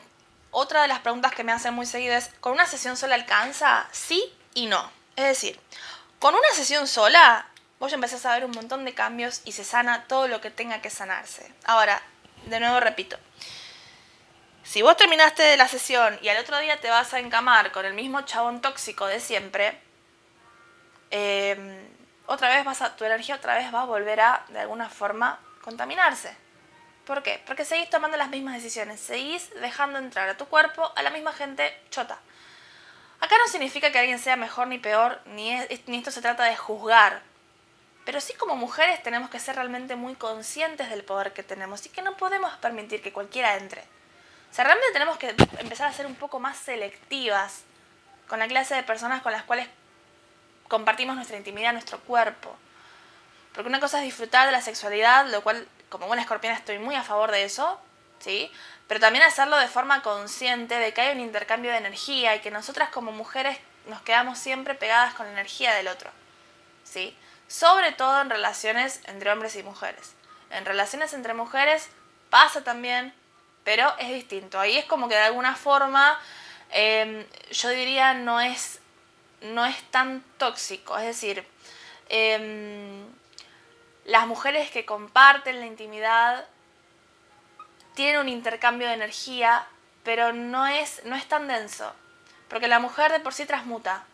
otra 0.52 0.82
de 0.82 0.88
las 0.88 1.00
preguntas 1.00 1.34
que 1.34 1.44
me 1.44 1.52
hacen 1.52 1.74
muy 1.74 1.86
seguido 1.86 2.16
es, 2.16 2.30
¿con 2.40 2.54
una 2.54 2.66
sesión 2.66 2.96
sola 2.96 3.16
alcanza? 3.16 3.88
Sí 3.92 4.34
y 4.54 4.68
no. 4.68 4.92
Es 5.16 5.26
decir, 5.26 5.60
con 6.20 6.34
una 6.36 6.50
sesión 6.54 6.88
sola 6.88 7.48
vos 7.80 7.92
ya 7.92 7.96
empezás 7.96 8.26
a 8.26 8.34
ver 8.34 8.46
un 8.46 8.52
montón 8.52 8.86
de 8.86 8.94
cambios 8.94 9.42
y 9.44 9.52
se 9.52 9.66
sana 9.66 10.06
todo 10.08 10.28
lo 10.30 10.40
que 10.40 10.52
tenga 10.52 10.82
que 10.82 10.90
sanarse. 10.90 11.52
Ahora, 11.66 12.02
de 12.46 12.60
nuevo 12.60 12.80
repito, 12.80 13.18
si 14.64 14.82
vos 14.82 14.96
terminaste 14.96 15.58
la 15.58 15.68
sesión 15.68 16.18
y 16.22 16.30
al 16.30 16.38
otro 16.38 16.58
día 16.60 16.80
te 16.80 16.90
vas 16.90 17.14
a 17.14 17.20
encamar 17.20 17.72
con 17.72 17.86
el 17.86 17.94
mismo 17.94 18.22
chabón 18.22 18.62
tóxico 18.62 19.06
de 19.06 19.20
siempre, 19.20 19.78
em, 21.12 21.88
otra 22.26 22.48
vez 22.50 22.64
vas 22.64 22.82
a, 22.82 22.96
tu 22.96 23.04
energía 23.04 23.36
otra 23.36 23.56
vez 23.56 23.74
va 23.74 23.82
a 23.82 23.86
volver 23.86 24.22
a, 24.22 24.46
de 24.50 24.60
alguna 24.60 24.90
forma, 24.90 25.40
contaminarse. 25.62 26.36
¿Por 27.06 27.22
qué? 27.22 27.44
Porque 27.46 27.66
seguís 27.66 27.90
tomando 27.90 28.16
las 28.16 28.30
mismas 28.30 28.56
decisiones, 28.56 29.02
seguís 29.02 29.50
dejando 29.60 30.00
entrar 30.00 30.30
a 30.30 30.38
tu 30.38 30.46
cuerpo 30.46 30.92
a 30.96 31.02
la 31.02 31.10
misma 31.10 31.34
gente 31.34 31.78
chota. 31.90 32.18
Acá 33.20 33.36
no 33.38 33.48
significa 33.48 33.92
que 33.92 34.00
alguien 34.00 34.20
sea 34.20 34.38
mejor 34.38 34.68
ni 34.68 34.78
peor, 34.78 35.20
ni, 35.26 35.58
ni 35.88 35.98
esto 35.98 36.12
se 36.12 36.22
trata 36.22 36.46
de 36.46 36.56
juzgar. 36.56 37.22
Pero 38.06 38.22
sí 38.22 38.34
como 38.34 38.56
mujeres 38.56 39.04
tenemos 39.04 39.30
que 39.30 39.40
ser 39.40 39.56
realmente 39.56 39.96
muy 39.96 40.16
conscientes 40.16 40.90
del 40.90 41.04
poder 41.04 41.34
que 41.34 41.44
tenemos 41.44 41.86
y 41.86 41.90
que 41.90 42.02
no 42.02 42.16
podemos 42.18 42.54
permitir 42.58 43.02
que 43.02 43.14
cualquiera 43.14 43.56
entre. 43.56 43.84
O 44.54 44.56
sea, 44.56 44.66
realmente 44.66 44.94
tenemos 44.94 45.18
que 45.18 45.30
empezar 45.58 45.88
a 45.88 45.94
ser 45.94 46.06
un 46.06 46.14
poco 46.14 46.40
más 46.40 46.56
selectivas 46.56 47.62
con 48.28 48.38
la 48.38 48.48
clase 48.48 48.76
de 48.76 48.84
personas 48.84 49.24
con 49.24 49.32
las 49.32 49.42
cuales 49.42 49.68
compartimos 50.68 51.16
nuestra 51.16 51.38
intimidad, 51.38 51.74
nuestro 51.74 52.00
cuerpo. 52.02 52.56
Porque 53.56 53.68
una 53.68 53.80
cosa 53.80 53.98
es 53.98 54.04
disfrutar 54.04 54.46
de 54.46 54.52
la 54.52 54.62
sexualidad, 54.62 55.26
lo 55.26 55.42
cual 55.42 55.68
como 55.90 56.06
buena 56.06 56.22
escorpiana 56.22 56.56
estoy 56.56 56.78
muy 56.78 56.94
a 56.94 57.02
favor 57.02 57.32
de 57.32 57.46
eso, 57.46 57.82
¿sí? 58.20 58.52
Pero 58.88 59.00
también 59.00 59.26
hacerlo 59.26 59.58
de 59.58 59.68
forma 59.68 60.04
consciente 60.04 60.76
de 60.76 60.94
que 60.94 61.02
hay 61.02 61.16
un 61.16 61.22
intercambio 61.22 61.72
de 61.72 61.78
energía 61.78 62.36
y 62.36 62.42
que 62.42 62.52
nosotras 62.52 62.90
como 62.90 63.12
mujeres 63.12 63.58
nos 63.88 64.04
quedamos 64.04 64.38
siempre 64.38 64.76
pegadas 64.76 65.16
con 65.16 65.26
la 65.26 65.32
energía 65.32 65.74
del 65.74 65.88
otro, 65.88 66.12
¿sí? 66.84 67.18
Sobre 67.48 67.92
todo 67.92 68.22
en 68.22 68.30
relaciones 68.30 69.02
entre 69.06 69.32
hombres 69.32 69.56
y 69.56 69.64
mujeres. 69.64 70.14
En 70.52 70.64
relaciones 70.64 71.14
entre 71.14 71.34
mujeres 71.34 71.90
pasa 72.30 72.64
también, 72.64 73.16
pero 73.64 73.94
es 74.00 74.10
distinto. 74.10 74.60
Ahí 74.60 74.78
es 74.78 74.86
como 74.86 75.08
que 75.08 75.16
de 75.16 75.22
alguna 75.22 75.56
forma, 75.56 76.20
em, 76.72 77.26
yo 77.52 77.70
diría, 77.70 78.14
no 78.14 78.40
es, 78.42 78.80
no 79.42 79.66
es 79.66 79.82
tan 79.92 80.24
tóxico. 80.38 80.98
Es 80.98 81.06
decir, 81.06 81.46
em, 82.10 83.06
las 84.06 84.28
mujeres 84.28 84.70
que 84.72 84.86
comparten 84.86 85.60
la 85.60 85.66
intimidad 85.66 86.46
tienen 87.96 88.22
un 88.22 88.30
intercambio 88.30 88.88
de 88.88 88.94
energía, 88.94 89.66
pero 90.04 90.34
no 90.34 90.68
es, 90.68 91.04
no 91.06 91.16
es 91.16 91.28
tan 91.28 91.48
denso. 91.48 91.94
Porque 92.50 92.68
la 92.68 92.80
mujer 92.80 93.12
de 93.12 93.20
por 93.20 93.34
sí 93.34 93.46
transmuta. 93.46 94.06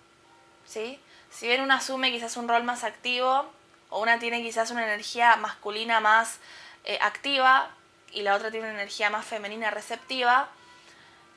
¿sí? 0.65 0.99
Si 1.31 1.47
bien 1.47 1.62
una 1.62 1.75
asume 1.75 2.12
quizás 2.12 2.38
un 2.38 2.47
rol 2.47 2.63
más 2.63 2.83
activo, 2.83 3.51
o 3.89 4.01
una 4.01 4.19
tiene 4.19 4.41
quizás 4.41 4.71
una 4.71 4.83
energía 4.83 5.35
masculina 5.38 5.99
más 5.99 6.39
eh, 6.83 6.99
activa, 7.01 7.71
y 8.11 8.21
la 8.21 8.35
otra 8.35 8.51
tiene 8.51 8.67
una 8.67 8.75
energía 8.75 9.09
más 9.09 9.25
femenina 9.25 9.71
receptiva, 9.71 10.49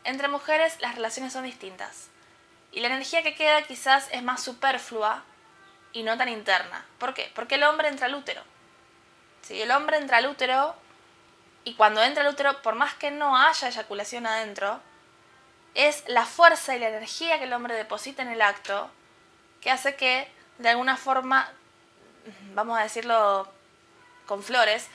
entre 0.04 0.28
mujeres 0.28 0.80
las 0.80 0.94
relaciones 0.94 1.32
son 1.32 1.44
distintas. 1.44 2.08
Y 2.72 2.80
la 2.80 2.88
energía 2.88 3.22
que 3.22 3.34
queda 3.34 3.62
quizás 3.62 4.08
es 4.12 4.22
más 4.22 4.42
superflua 4.42 5.22
y 5.92 6.02
no 6.02 6.16
tan 6.16 6.28
interna. 6.28 6.84
¿Por 6.98 7.14
qué? 7.14 7.30
Porque 7.34 7.56
el 7.56 7.64
hombre 7.64 7.88
entra 7.88 8.06
al 8.06 8.14
útero. 8.14 8.42
Si 9.42 9.60
el 9.60 9.70
hombre 9.70 9.98
entra 9.98 10.18
al 10.18 10.26
útero 10.26 10.74
y 11.64 11.74
cuando 11.74 12.02
entra 12.02 12.24
al 12.24 12.30
útero, 12.30 12.62
por 12.62 12.74
más 12.74 12.94
que 12.94 13.10
no 13.10 13.36
haya 13.36 13.68
eyaculación 13.68 14.26
adentro, 14.26 14.80
es 15.74 16.04
la 16.06 16.24
fuerza 16.24 16.76
y 16.76 16.78
la 16.78 16.88
energía 16.88 17.38
que 17.38 17.44
el 17.44 17.52
hombre 17.52 17.74
deposita 17.74 18.22
en 18.22 18.28
el 18.28 18.42
acto 18.42 18.90
que 19.60 19.70
hace 19.70 19.94
que, 19.94 20.28
de 20.58 20.70
alguna 20.70 20.96
forma, 20.96 21.50
vamos 22.54 22.78
a 22.78 22.82
decirlo 22.82 23.48
con 24.26 24.42
flores, 24.42 24.88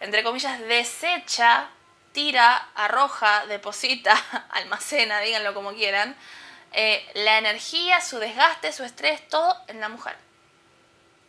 entre 0.00 0.22
comillas, 0.22 0.60
desecha, 0.60 1.68
tira, 2.12 2.68
arroja, 2.74 3.46
deposita, 3.46 4.16
almacena, 4.50 5.20
díganlo 5.20 5.54
como 5.54 5.72
quieran, 5.72 6.16
eh, 6.72 7.08
la 7.14 7.38
energía, 7.38 8.00
su 8.00 8.18
desgaste, 8.18 8.72
su 8.72 8.84
estrés, 8.84 9.26
todo 9.28 9.56
en 9.68 9.80
la 9.80 9.88
mujer. 9.88 10.16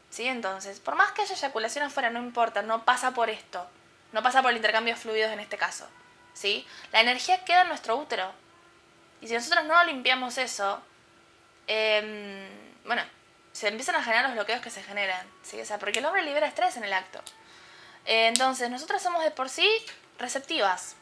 ¿Sí? 0.10 0.28
Entonces, 0.28 0.80
por 0.80 0.96
más 0.96 1.12
que 1.12 1.22
haya 1.22 1.36
eyaculación 1.36 1.86
afuera, 1.86 2.10
no 2.10 2.20
importa, 2.20 2.62
no 2.62 2.84
pasa 2.84 3.12
por 3.12 3.30
esto, 3.30 3.70
no 4.12 4.24
pasa 4.24 4.42
por 4.42 4.52
el 4.52 4.58
intercambio 4.58 4.96
de 4.96 5.00
fluidos 5.00 5.32
en 5.32 5.40
este 5.40 5.58
caso. 5.58 5.88
¿Sí? 6.34 6.68
La 6.92 7.02
energía 7.02 7.44
queda 7.46 7.62
en 7.62 7.68
nuestro 7.68 7.96
útero. 7.96 8.32
Y 9.22 9.28
si 9.28 9.34
nosotros 9.34 9.66
no 9.66 9.84
limpiamos 9.84 10.38
eso, 10.38 10.82
em, 11.68 12.48
bueno, 12.86 13.04
se 13.52 13.68
empiezan 13.68 13.96
a 13.96 14.04
generar 14.04 14.26
los 14.26 14.34
bloqueos 14.34 14.62
que 14.62 14.70
se 14.70 14.82
generan. 14.82 15.28
¿sí? 15.44 15.60
O 15.62 15.66
sea, 15.66 15.78
porque 15.78 16.00
el 16.00 16.06
hombre 16.06 16.24
libera 16.24 16.48
estrés 16.48 16.78
en 16.78 16.86
el 16.86 16.94
acto. 16.94 17.22
Entonces, 18.12 18.72
nosotras 18.72 19.04
somos 19.04 19.24
de 19.24 19.30
por 19.30 19.50
sí 19.50 19.70
receptivas. 20.18 20.96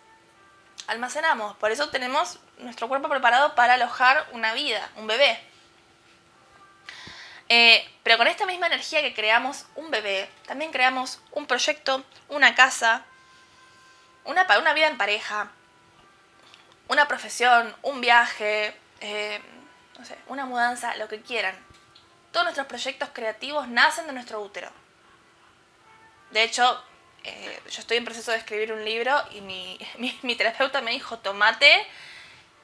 Almacenamos. 0.87 1.55
Por 1.55 1.71
eso 1.71 1.89
tenemos 1.89 2.37
nuestro 2.57 2.89
cuerpo 2.89 3.07
preparado 3.07 3.55
para 3.55 3.75
alojar 3.75 4.27
una 4.33 4.53
vida, 4.53 4.89
un 4.97 5.07
bebé. 5.07 5.39
Eh, 7.47 7.89
pero 8.03 8.17
con 8.17 8.27
esta 8.27 8.45
misma 8.45 8.67
energía 8.67 9.01
que 9.01 9.13
creamos 9.13 9.67
un 9.75 9.89
bebé, 9.89 10.29
también 10.47 10.73
creamos 10.73 11.21
un 11.31 11.47
proyecto, 11.47 12.03
una 12.27 12.55
casa, 12.55 13.05
una, 14.25 14.45
una 14.59 14.73
vida 14.73 14.87
en 14.87 14.97
pareja, 14.97 15.49
una 16.89 17.07
profesión, 17.07 17.73
un 17.83 18.01
viaje, 18.01 18.77
eh, 18.99 19.41
no 19.97 20.03
sé, 20.03 20.17
una 20.27 20.45
mudanza, 20.45 20.93
lo 20.97 21.07
que 21.07 21.21
quieran. 21.21 21.55
Todos 22.33 22.43
nuestros 22.43 22.67
proyectos 22.67 23.11
creativos 23.13 23.69
nacen 23.69 24.07
de 24.07 24.11
nuestro 24.11 24.41
útero. 24.41 24.69
De 26.31 26.43
hecho, 26.43 26.83
eh, 27.23 27.59
yo 27.69 27.81
estoy 27.81 27.97
en 27.97 28.05
proceso 28.05 28.31
de 28.31 28.37
escribir 28.37 28.71
un 28.71 28.83
libro 28.85 29.13
y 29.31 29.41
mi, 30.21 30.35
terapeuta 30.35 30.81
me 30.81 30.91
dijo, 30.91 31.19
tomate 31.19 31.85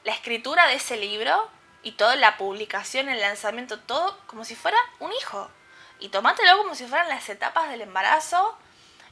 la 0.04 0.14
escritura 0.14 0.68
de 0.68 0.76
ese 0.76 0.98
libro 0.98 1.50
y 1.82 1.94
toda 1.94 2.16
la 2.16 2.38
publicación, 2.38 3.10
el 3.10 3.20
lanzamiento, 3.20 3.80
todo 3.80 4.18
como 4.28 4.46
si 4.46 4.56
fuera 4.56 4.78
un 5.00 5.12
hijo. 5.12 5.50
Y 6.00 6.10
tomátelo 6.10 6.58
como 6.58 6.76
si 6.76 6.86
fueran 6.86 7.10
las 7.10 7.28
etapas 7.30 7.70
del 7.70 7.82
embarazo 7.82 8.58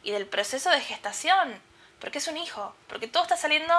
y 0.04 0.12
del 0.12 0.26
proceso 0.26 0.70
de 0.70 0.82
gestación. 0.82 1.62
Porque 2.00 2.18
es 2.18 2.28
un 2.28 2.38
hijo. 2.38 2.76
Porque 2.88 3.08
todo 3.08 3.24
está 3.24 3.38
saliendo... 3.38 3.74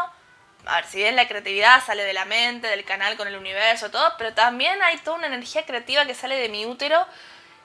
A 0.65 0.77
ver, 0.77 0.87
si 0.87 0.99
bien 0.99 1.17
la 1.17 1.27
creatividad 1.27 1.85
sale 1.85 2.05
de 2.05 2.13
la 2.13 2.25
mente, 2.25 2.69
del 2.69 2.85
canal 2.85 3.17
con 3.17 3.27
el 3.27 3.37
universo, 3.37 3.91
todo, 3.91 4.15
pero 4.17 4.33
también 4.33 4.81
hay 4.83 4.97
toda 4.99 5.17
una 5.17 5.27
energía 5.27 5.67
creativa 5.67 6.07
que 6.07 6.15
sale 6.15 6.37
de 6.37 6.49
mi 6.49 6.67
útero, 6.67 7.05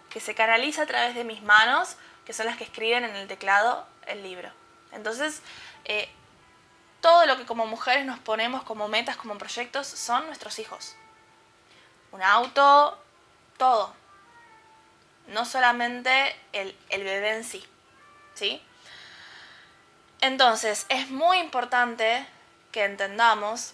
que 0.10 0.20
se 0.20 0.34
canaliza 0.34 0.82
a 0.82 0.88
través 0.88 1.14
de 1.14 1.24
mis 1.24 1.44
manos 1.44 1.98
que 2.28 2.34
son 2.34 2.46
las 2.46 2.58
que 2.58 2.66
escriben 2.66 3.06
en 3.06 3.16
el 3.16 3.26
teclado 3.26 3.88
el 4.06 4.22
libro. 4.22 4.52
Entonces, 4.92 5.42
eh, 5.86 6.10
todo 7.00 7.26
lo 7.26 7.38
que 7.38 7.46
como 7.46 7.66
mujeres 7.66 8.06
nos 8.06 8.20
ponemos 8.20 8.64
como 8.64 8.90
metas, 8.90 9.16
como 9.16 9.38
proyectos, 9.38 9.88
son 9.88 10.26
nuestros 10.26 10.60
hijos. 10.60 10.98
Un 12.12 12.22
auto, 12.22 13.02
todo. 13.56 13.96
No 15.28 15.46
solamente 15.46 16.36
el, 16.52 16.78
el 16.90 17.06
bebé 17.06 17.38
en 17.38 17.46
sí. 17.46 17.66
¿Sí? 18.34 18.62
Entonces, 20.20 20.86
es 20.90 21.10
muy 21.10 21.38
importante 21.38 22.28
que 22.74 22.84
entendamos 22.84 23.74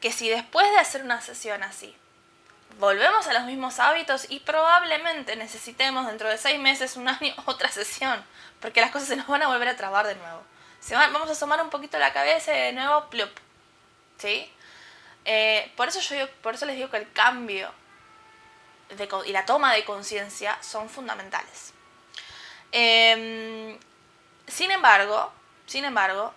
que 0.00 0.12
si 0.12 0.30
después 0.30 0.66
de 0.70 0.78
hacer 0.78 1.02
una 1.02 1.20
sesión 1.20 1.62
así, 1.62 1.94
volvemos 2.78 3.26
a 3.26 3.32
los 3.32 3.44
mismos 3.44 3.78
hábitos 3.78 4.26
y 4.30 4.40
probablemente 4.40 5.36
necesitemos 5.36 6.06
dentro 6.06 6.28
de 6.28 6.38
seis 6.38 6.58
meses, 6.58 6.96
un 6.96 7.08
año, 7.08 7.34
otra 7.46 7.70
sesión, 7.70 8.24
porque 8.60 8.80
las 8.80 8.90
cosas 8.90 9.08
se 9.08 9.16
nos 9.16 9.26
van 9.26 9.42
a 9.42 9.48
volver 9.48 9.68
a 9.68 9.76
trabar 9.76 10.06
de 10.06 10.14
nuevo. 10.14 10.42
Vamos 10.90 11.28
a 11.28 11.32
asomar 11.32 11.62
un 11.62 11.70
poquito 11.70 11.98
la 11.98 12.12
cabeza 12.12 12.56
y 12.56 12.60
de 12.60 12.72
nuevo, 12.72 13.08
plup. 13.10 13.30
¿Sí? 14.18 14.50
Eh, 15.24 15.70
por, 15.76 15.88
eso 15.88 16.00
yo, 16.00 16.30
por 16.42 16.54
eso 16.54 16.66
les 16.66 16.76
digo 16.76 16.90
que 16.90 16.96
el 16.96 17.12
cambio 17.12 17.70
y 19.26 19.32
la 19.32 19.46
toma 19.46 19.72
de 19.74 19.84
conciencia 19.84 20.58
son 20.62 20.88
fundamentales. 20.88 21.72
Em, 22.72 23.78
sin 24.46 24.70
embargo, 24.70 25.32
sin 25.66 25.84
embargo, 25.84 26.34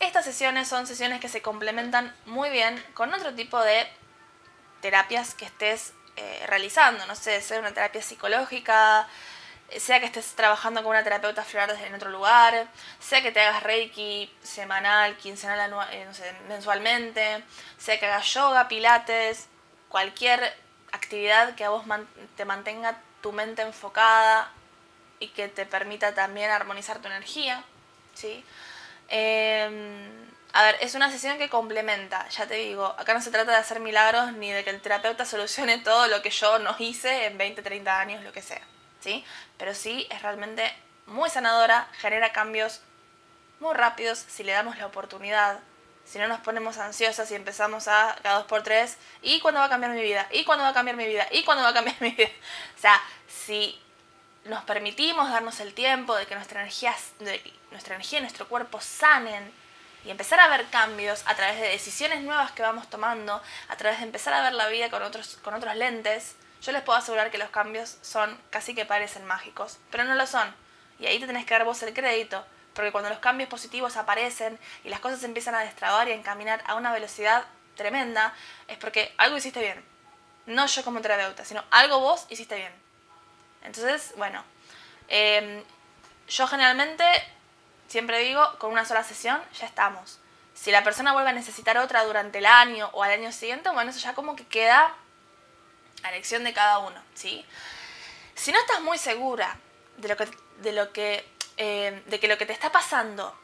estas 0.00 0.24
sesiones 0.24 0.68
son 0.68 0.86
sesiones 0.86 1.20
que 1.20 1.28
se 1.28 1.42
complementan 1.42 2.14
muy 2.26 2.50
bien 2.50 2.82
con 2.94 3.12
otro 3.14 3.34
tipo 3.34 3.60
de 3.60 3.86
terapias 4.82 5.34
que 5.34 5.46
estés 5.46 5.94
eh, 6.16 6.44
realizando, 6.46 7.06
no 7.06 7.14
sé, 7.14 7.40
sea 7.40 7.58
una 7.58 7.72
terapia 7.72 8.02
psicológica, 8.02 9.08
sea 9.78 10.00
que 10.00 10.06
estés 10.06 10.34
trabajando 10.34 10.82
con 10.82 10.90
una 10.90 11.02
terapeuta 11.02 11.42
floral 11.42 11.70
en 11.82 11.94
otro 11.94 12.10
lugar, 12.10 12.66
sea 13.00 13.22
que 13.22 13.32
te 13.32 13.40
hagas 13.40 13.62
reiki 13.62 14.30
semanal, 14.42 15.16
quincenal, 15.16 15.72
eh, 15.90 16.04
no 16.04 16.12
sé, 16.12 16.30
mensualmente, 16.48 17.42
sea 17.78 17.98
que 17.98 18.06
hagas 18.06 18.26
yoga, 18.34 18.68
pilates, 18.68 19.48
cualquier 19.88 20.54
actividad 20.92 21.54
que 21.54 21.64
a 21.64 21.70
vos 21.70 21.84
te 22.36 22.44
mantenga 22.44 22.98
tu 23.22 23.32
mente 23.32 23.62
enfocada 23.62 24.50
y 25.20 25.28
que 25.28 25.48
te 25.48 25.64
permita 25.64 26.14
también 26.14 26.50
armonizar 26.50 26.98
tu 26.98 27.08
energía, 27.08 27.64
¿sí? 28.14 28.44
Em, 29.08 30.10
a 30.54 30.62
ver, 30.64 30.76
es 30.80 30.94
una 30.94 31.10
sesión 31.10 31.38
que 31.38 31.48
complementa, 31.48 32.28
ya 32.28 32.46
te 32.46 32.54
digo, 32.54 32.84
acá 32.98 33.14
no 33.14 33.22
se 33.22 33.30
trata 33.30 33.52
de 33.52 33.56
hacer 33.56 33.80
milagros 33.80 34.32
ni 34.34 34.50
de 34.50 34.64
que 34.64 34.70
el 34.70 34.82
terapeuta 34.82 35.24
solucione 35.26 35.78
todo 35.78 36.08
lo 36.08 36.20
que 36.22 36.30
yo 36.30 36.58
no 36.58 36.74
hice 36.78 37.26
en 37.26 37.38
20, 37.38 37.62
30 37.62 37.98
años, 37.98 38.22
lo 38.22 38.32
que 38.32 38.42
sea, 38.42 38.62
¿sí? 39.00 39.24
Pero 39.56 39.74
sí 39.74 40.06
es 40.10 40.20
realmente 40.22 40.70
muy 41.06 41.30
sanadora, 41.30 41.88
genera 41.98 42.32
cambios 42.32 42.80
muy 43.60 43.74
rápidos 43.74 44.24
si 44.28 44.44
le 44.44 44.52
damos 44.52 44.76
la 44.76 44.86
oportunidad, 44.86 45.60
si 46.04 46.18
no 46.18 46.28
nos 46.28 46.40
ponemos 46.40 46.78
ansiosas 46.78 47.30
y 47.30 47.34
empezamos 47.34 47.88
a 47.88 48.18
cada 48.22 48.38
dos 48.38 48.46
por 48.46 48.62
tres, 48.62 48.98
¿y 49.22 49.40
cuándo 49.40 49.60
va 49.60 49.66
a 49.66 49.70
cambiar 49.70 49.92
mi 49.92 50.02
vida? 50.02 50.26
¿Y 50.32 50.44
cuándo 50.44 50.64
va 50.64 50.70
a 50.70 50.74
cambiar 50.74 50.96
mi 50.96 51.06
vida? 51.06 51.26
¿Y 51.30 51.44
cuándo 51.44 51.62
va 51.62 51.70
a 51.70 51.74
cambiar 51.74 51.96
mi 52.00 52.10
vida? 52.10 52.28
O 52.76 52.80
sea, 52.80 53.00
si 53.28 53.80
nos 54.44 54.64
permitimos 54.64 55.30
darnos 55.30 55.60
el 55.60 55.72
tiempo 55.72 56.14
de 56.16 56.26
que 56.26 56.34
nuestra 56.34 56.60
energía, 56.60 56.94
de 57.20 57.40
nuestra 57.70 57.94
energía 57.94 58.18
y 58.18 58.22
nuestro 58.22 58.48
cuerpo 58.48 58.80
sanen, 58.80 59.61
y 60.04 60.10
empezar 60.10 60.40
a 60.40 60.48
ver 60.48 60.66
cambios 60.66 61.22
a 61.26 61.34
través 61.34 61.60
de 61.60 61.68
decisiones 61.68 62.22
nuevas 62.22 62.52
que 62.52 62.62
vamos 62.62 62.88
tomando, 62.90 63.40
a 63.68 63.76
través 63.76 63.98
de 63.98 64.06
empezar 64.06 64.34
a 64.34 64.42
ver 64.42 64.52
la 64.54 64.68
vida 64.68 64.90
con 64.90 65.02
otros, 65.02 65.38
con 65.42 65.54
otros 65.54 65.74
lentes, 65.76 66.36
yo 66.62 66.72
les 66.72 66.82
puedo 66.82 66.98
asegurar 66.98 67.30
que 67.30 67.38
los 67.38 67.50
cambios 67.50 67.98
son 68.02 68.38
casi 68.50 68.74
que 68.74 68.84
parecen 68.84 69.24
mágicos, 69.24 69.78
pero 69.90 70.04
no 70.04 70.14
lo 70.14 70.26
son. 70.26 70.54
Y 70.98 71.06
ahí 71.06 71.18
te 71.18 71.26
tenés 71.26 71.44
que 71.44 71.54
dar 71.54 71.64
vos 71.64 71.82
el 71.82 71.92
crédito, 71.92 72.44
porque 72.74 72.92
cuando 72.92 73.10
los 73.10 73.18
cambios 73.18 73.50
positivos 73.50 73.96
aparecen 73.96 74.58
y 74.84 74.88
las 74.88 75.00
cosas 75.00 75.24
empiezan 75.24 75.56
a 75.56 75.60
destrabar 75.60 76.08
y 76.08 76.12
a 76.12 76.14
encaminar 76.14 76.62
a 76.66 76.76
una 76.76 76.92
velocidad 76.92 77.44
tremenda, 77.76 78.32
es 78.68 78.78
porque 78.78 79.12
algo 79.18 79.36
hiciste 79.36 79.60
bien. 79.60 79.84
No 80.46 80.66
yo 80.66 80.84
como 80.84 81.00
terapeuta, 81.00 81.44
sino 81.44 81.64
algo 81.70 81.98
vos 81.98 82.26
hiciste 82.28 82.56
bien. 82.56 82.72
Entonces, 83.64 84.12
bueno, 84.16 84.44
em, 85.08 85.62
yo 86.28 86.46
generalmente 86.46 87.04
siempre 87.92 88.20
digo, 88.20 88.42
con 88.58 88.72
una 88.72 88.86
sola 88.86 89.04
sesión 89.04 89.38
ya 89.52 89.66
estamos. 89.66 90.18
Si 90.54 90.70
la 90.70 90.82
persona 90.82 91.12
vuelve 91.12 91.28
a 91.28 91.34
necesitar 91.34 91.76
otra 91.76 92.04
durante 92.04 92.38
el 92.38 92.46
año 92.46 92.88
o 92.94 93.02
al 93.02 93.10
año 93.10 93.30
siguiente, 93.32 93.68
bueno, 93.68 93.90
eso 93.90 94.00
ya 94.00 94.14
como 94.14 94.34
que 94.34 94.46
queda 94.46 94.94
a 96.02 96.08
elección 96.08 96.42
de 96.42 96.54
cada 96.54 96.78
uno, 96.78 96.98
¿sí? 97.14 97.44
Si 98.34 98.50
no 98.50 98.58
estás 98.58 98.80
muy 98.80 98.96
segura 98.96 99.58
de 99.98 100.08
lo 100.08 100.16
que, 100.16 100.26
de 100.62 100.72
lo 100.72 100.90
que, 100.92 101.30
eh, 101.58 102.02
de 102.06 102.18
que 102.18 102.28
lo 102.28 102.38
que 102.38 102.46
te 102.46 102.54
está 102.54 102.72
pasando 102.72 103.36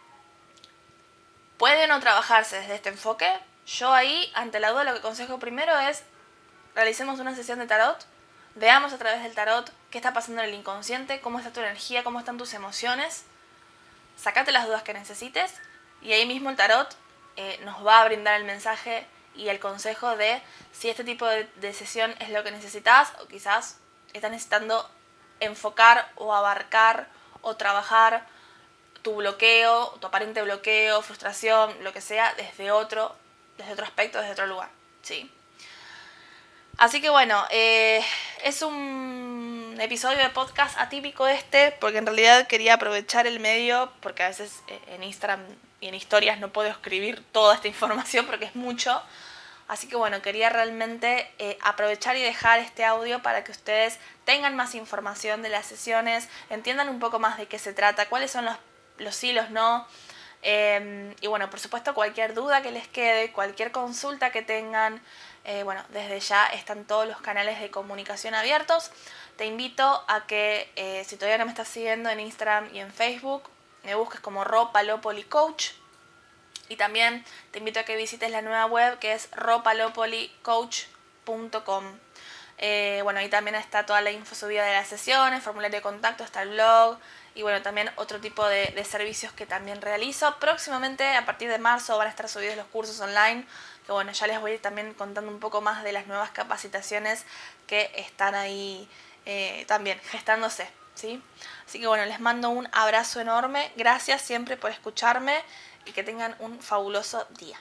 puede 1.59 1.87
no 1.87 2.01
trabajarse 2.01 2.59
desde 2.59 2.75
este 2.75 2.89
enfoque, 2.89 3.31
yo 3.67 3.93
ahí, 3.93 4.33
ante 4.35 4.61
la 4.61 4.71
duda, 4.71 4.85
lo 4.85 4.95
que 4.95 5.01
aconsejo 5.01 5.39
primero 5.39 5.79
es 5.79 6.05
realicemos 6.75 7.21
una 7.21 7.35
sesión 7.35 7.59
de 7.59 7.67
tarot, 7.67 8.03
veamos 8.55 8.95
a 8.95 8.99
través 8.99 9.23
del 9.23 9.35
tarot 9.35 9.71
qué 9.91 9.99
está 9.99 10.15
pasando 10.15 10.41
en 10.41 10.49
el 10.49 10.55
inconsciente, 10.55 11.21
cómo 11.21 11.39
está 11.39 11.53
tu 11.53 11.61
energía, 11.61 12.03
cómo 12.03 12.19
están 12.19 12.39
tus 12.39 12.55
emociones, 12.55 13.27
sacate 14.19 14.53
las 14.53 14.67
dudas 14.67 14.83
que 14.83 14.93
necesites 14.93 15.55
y 16.03 16.13
ahí 16.13 16.27
mismo 16.27 16.51
el 16.51 16.57
tarot 16.57 16.89
eh, 17.37 17.59
nos 17.65 17.87
va 17.87 18.03
a 18.03 18.05
brindar 18.05 18.35
el 18.35 18.45
mensaje 18.45 19.07
y 19.35 19.49
el 19.49 19.61
consejo 19.61 20.17
de 20.17 20.43
si 20.73 20.91
este 20.91 21.05
tipo 21.05 21.27
de, 21.27 21.45
de 21.57 21.73
sesión 21.73 22.15
es 22.19 22.31
lo 22.31 22.43
que 22.43 22.51
necesitas 22.51 23.13
o 23.21 23.29
quizás 23.29 23.79
estás 24.13 24.31
necesitando 24.31 24.89
enfocar 25.41 26.11
o 26.17 26.35
abarcar 26.35 27.09
o 27.43 27.57
trabajar 27.57 28.27
tu 29.03 29.17
bloqueo, 29.17 29.91
tu 30.01 30.07
aparente 30.07 30.43
bloqueo, 30.43 31.01
frustración, 31.03 31.73
lo 31.85 31.93
que 31.93 32.01
sea, 32.01 32.35
desde 32.35 32.73
otro, 32.73 33.15
desde 33.57 33.73
otro 33.73 33.85
aspecto, 33.85 34.19
desde 34.19 34.33
otro 34.33 34.47
lugar. 34.47 34.69
¿sí? 35.03 35.31
Así 36.77 37.01
que 37.01 37.11
bueno, 37.11 37.45
eh, 37.51 38.05
es 38.45 38.63
un 38.63 39.38
episodio 39.81 40.19
de 40.19 40.31
podcast 40.31 40.79
atípico 40.79 41.27
este, 41.27 41.73
porque 41.81 41.99
en 41.99 42.07
realidad 42.07 42.47
quería 42.47 42.75
aprovechar 42.75 43.27
el 43.27 43.41
medio, 43.41 43.93
porque 44.01 44.23
a 44.23 44.29
veces 44.29 44.63
eh, 44.69 44.79
en 44.89 45.03
Instagram 45.03 45.41
y 45.81 45.89
en 45.89 45.95
historias 45.95 46.41
no 46.41 46.53
puedo 46.53 46.69
escribir 46.69 47.23
toda 47.33 47.55
esta 47.55 47.69
información 47.75 48.27
porque 48.27 48.47
es 48.47 48.57
mucho. 48.57 49.03
Así 49.69 49.87
que 49.87 49.97
bueno, 49.97 50.23
quería 50.23 50.49
realmente 50.49 51.31
eh, 51.39 51.59
aprovechar 51.63 52.17
y 52.17 52.23
dejar 52.23 52.59
este 52.59 52.85
audio 52.85 53.23
para 53.23 53.45
que 53.45 53.53
ustedes 53.53 53.99
tengan 54.25 54.57
más 54.57 54.75
información 54.75 55.43
de 55.43 55.51
las 55.51 55.67
sesiones, 55.67 56.29
entiendan 56.49 56.89
un 56.89 57.01
poco 57.01 57.19
más 57.19 57.37
de 57.37 57.47
qué 57.47 57.59
se 57.59 57.75
trata, 57.75 58.07
cuáles 58.07 58.31
son 58.31 58.47
los, 58.47 58.57
los 58.97 59.15
sí, 59.15 59.33
los 59.33 59.51
no. 59.51 59.87
Em, 60.43 61.15
y 61.21 61.27
bueno, 61.27 61.51
por 61.51 61.61
supuesto, 61.61 61.95
cualquier 61.95 62.33
duda 62.33 62.63
que 62.63 62.71
les 62.71 62.87
quede, 62.89 63.33
cualquier 63.33 63.73
consulta 63.73 64.31
que 64.31 64.43
tengan, 64.43 65.03
eh, 65.45 65.63
bueno, 65.65 65.83
desde 65.91 66.21
ya 66.21 66.47
están 66.47 66.85
todos 66.85 67.07
los 67.09 67.21
canales 67.21 67.61
de 67.61 67.71
comunicación 67.71 68.35
abiertos. 68.35 68.91
Te 69.39 69.47
invito 69.47 70.05
a 70.09 70.27
que, 70.27 70.71
eh, 70.75 71.05
si 71.07 71.17
todavía 71.17 71.39
no 71.39 71.45
me 71.45 71.53
estás 71.53 71.69
siguiendo 71.69 72.11
en 72.11 72.19
Instagram 72.19 72.75
y 72.75 72.81
en 72.81 72.93
Facebook, 72.93 73.45
me 73.85 73.95
busques 73.95 74.19
como 74.19 74.43
Ropalopoli 74.43 75.23
Coach 75.23 75.69
y 76.69 76.75
también 76.75 77.25
te 77.53 77.61
invito 77.61 77.79
a 77.79 77.85
que 77.85 77.95
visites 77.95 78.33
la 78.33 78.43
nueva 78.43 78.67
web 78.67 78.99
que 78.99 79.13
es 79.13 79.31
ropalopolicoach.com. 79.31 81.85
Eh, 82.59 82.99
bueno, 83.05 83.21
ahí 83.21 83.29
también 83.29 83.55
está 83.55 83.87
toda 83.87 84.01
la 84.01 84.11
info 84.11 84.35
subida 84.35 84.65
de 84.65 84.73
las 84.73 84.89
sesiones, 84.89 85.45
formulario 85.45 85.79
de 85.79 85.83
contacto, 85.83 86.25
está 86.25 86.43
el 86.43 86.49
blog 86.49 86.99
y 87.37 87.43
bueno, 87.43 87.63
también 87.63 87.93
otro 87.95 88.19
tipo 88.19 88.45
de, 88.45 88.73
de, 88.75 88.85
servicios 88.85 89.33
que 89.33 89.47
también 89.47 89.81
realizo. 89.81 90.35
Próximamente, 90.41 91.15
a 91.15 91.25
partir 91.25 91.49
de 91.49 91.59
marzo, 91.59 91.97
van 91.97 92.09
a 92.09 92.11
estar 92.11 92.29
subidos 92.29 92.57
los 92.57 92.67
cursos 92.67 92.99
online, 92.99 93.47
que 93.87 93.93
bueno, 93.93 94.11
ya 94.11 94.27
les 94.27 94.41
voy 94.41 94.51
a 94.51 94.55
ir 94.55 94.63
también 94.63 94.95
contando 94.95 95.31
un 95.31 95.39
poco 95.39 95.61
más 95.61 95.85
de 95.85 95.93
las 95.93 96.09
nuevas 96.09 96.31
capacitaciones 96.31 97.25
que 97.69 97.93
están 97.95 98.35
ahí 98.35 98.89
eh, 99.29 99.65
también 99.69 100.01
gestándose. 100.11 100.67
¿sí? 100.95 101.23
Así 101.67 101.79
que 101.79 101.87
bueno, 101.87 102.05
les 102.07 102.19
mando 102.19 102.49
un 102.49 102.67
abrazo 102.73 103.21
enorme, 103.21 103.71
gracias 103.77 104.23
siempre 104.23 104.57
por 104.57 104.71
escucharme 104.71 105.37
y 105.85 105.93
que 105.93 106.03
tengan 106.03 106.35
un 106.41 106.61
fabuloso 106.61 107.27
día. 107.39 107.59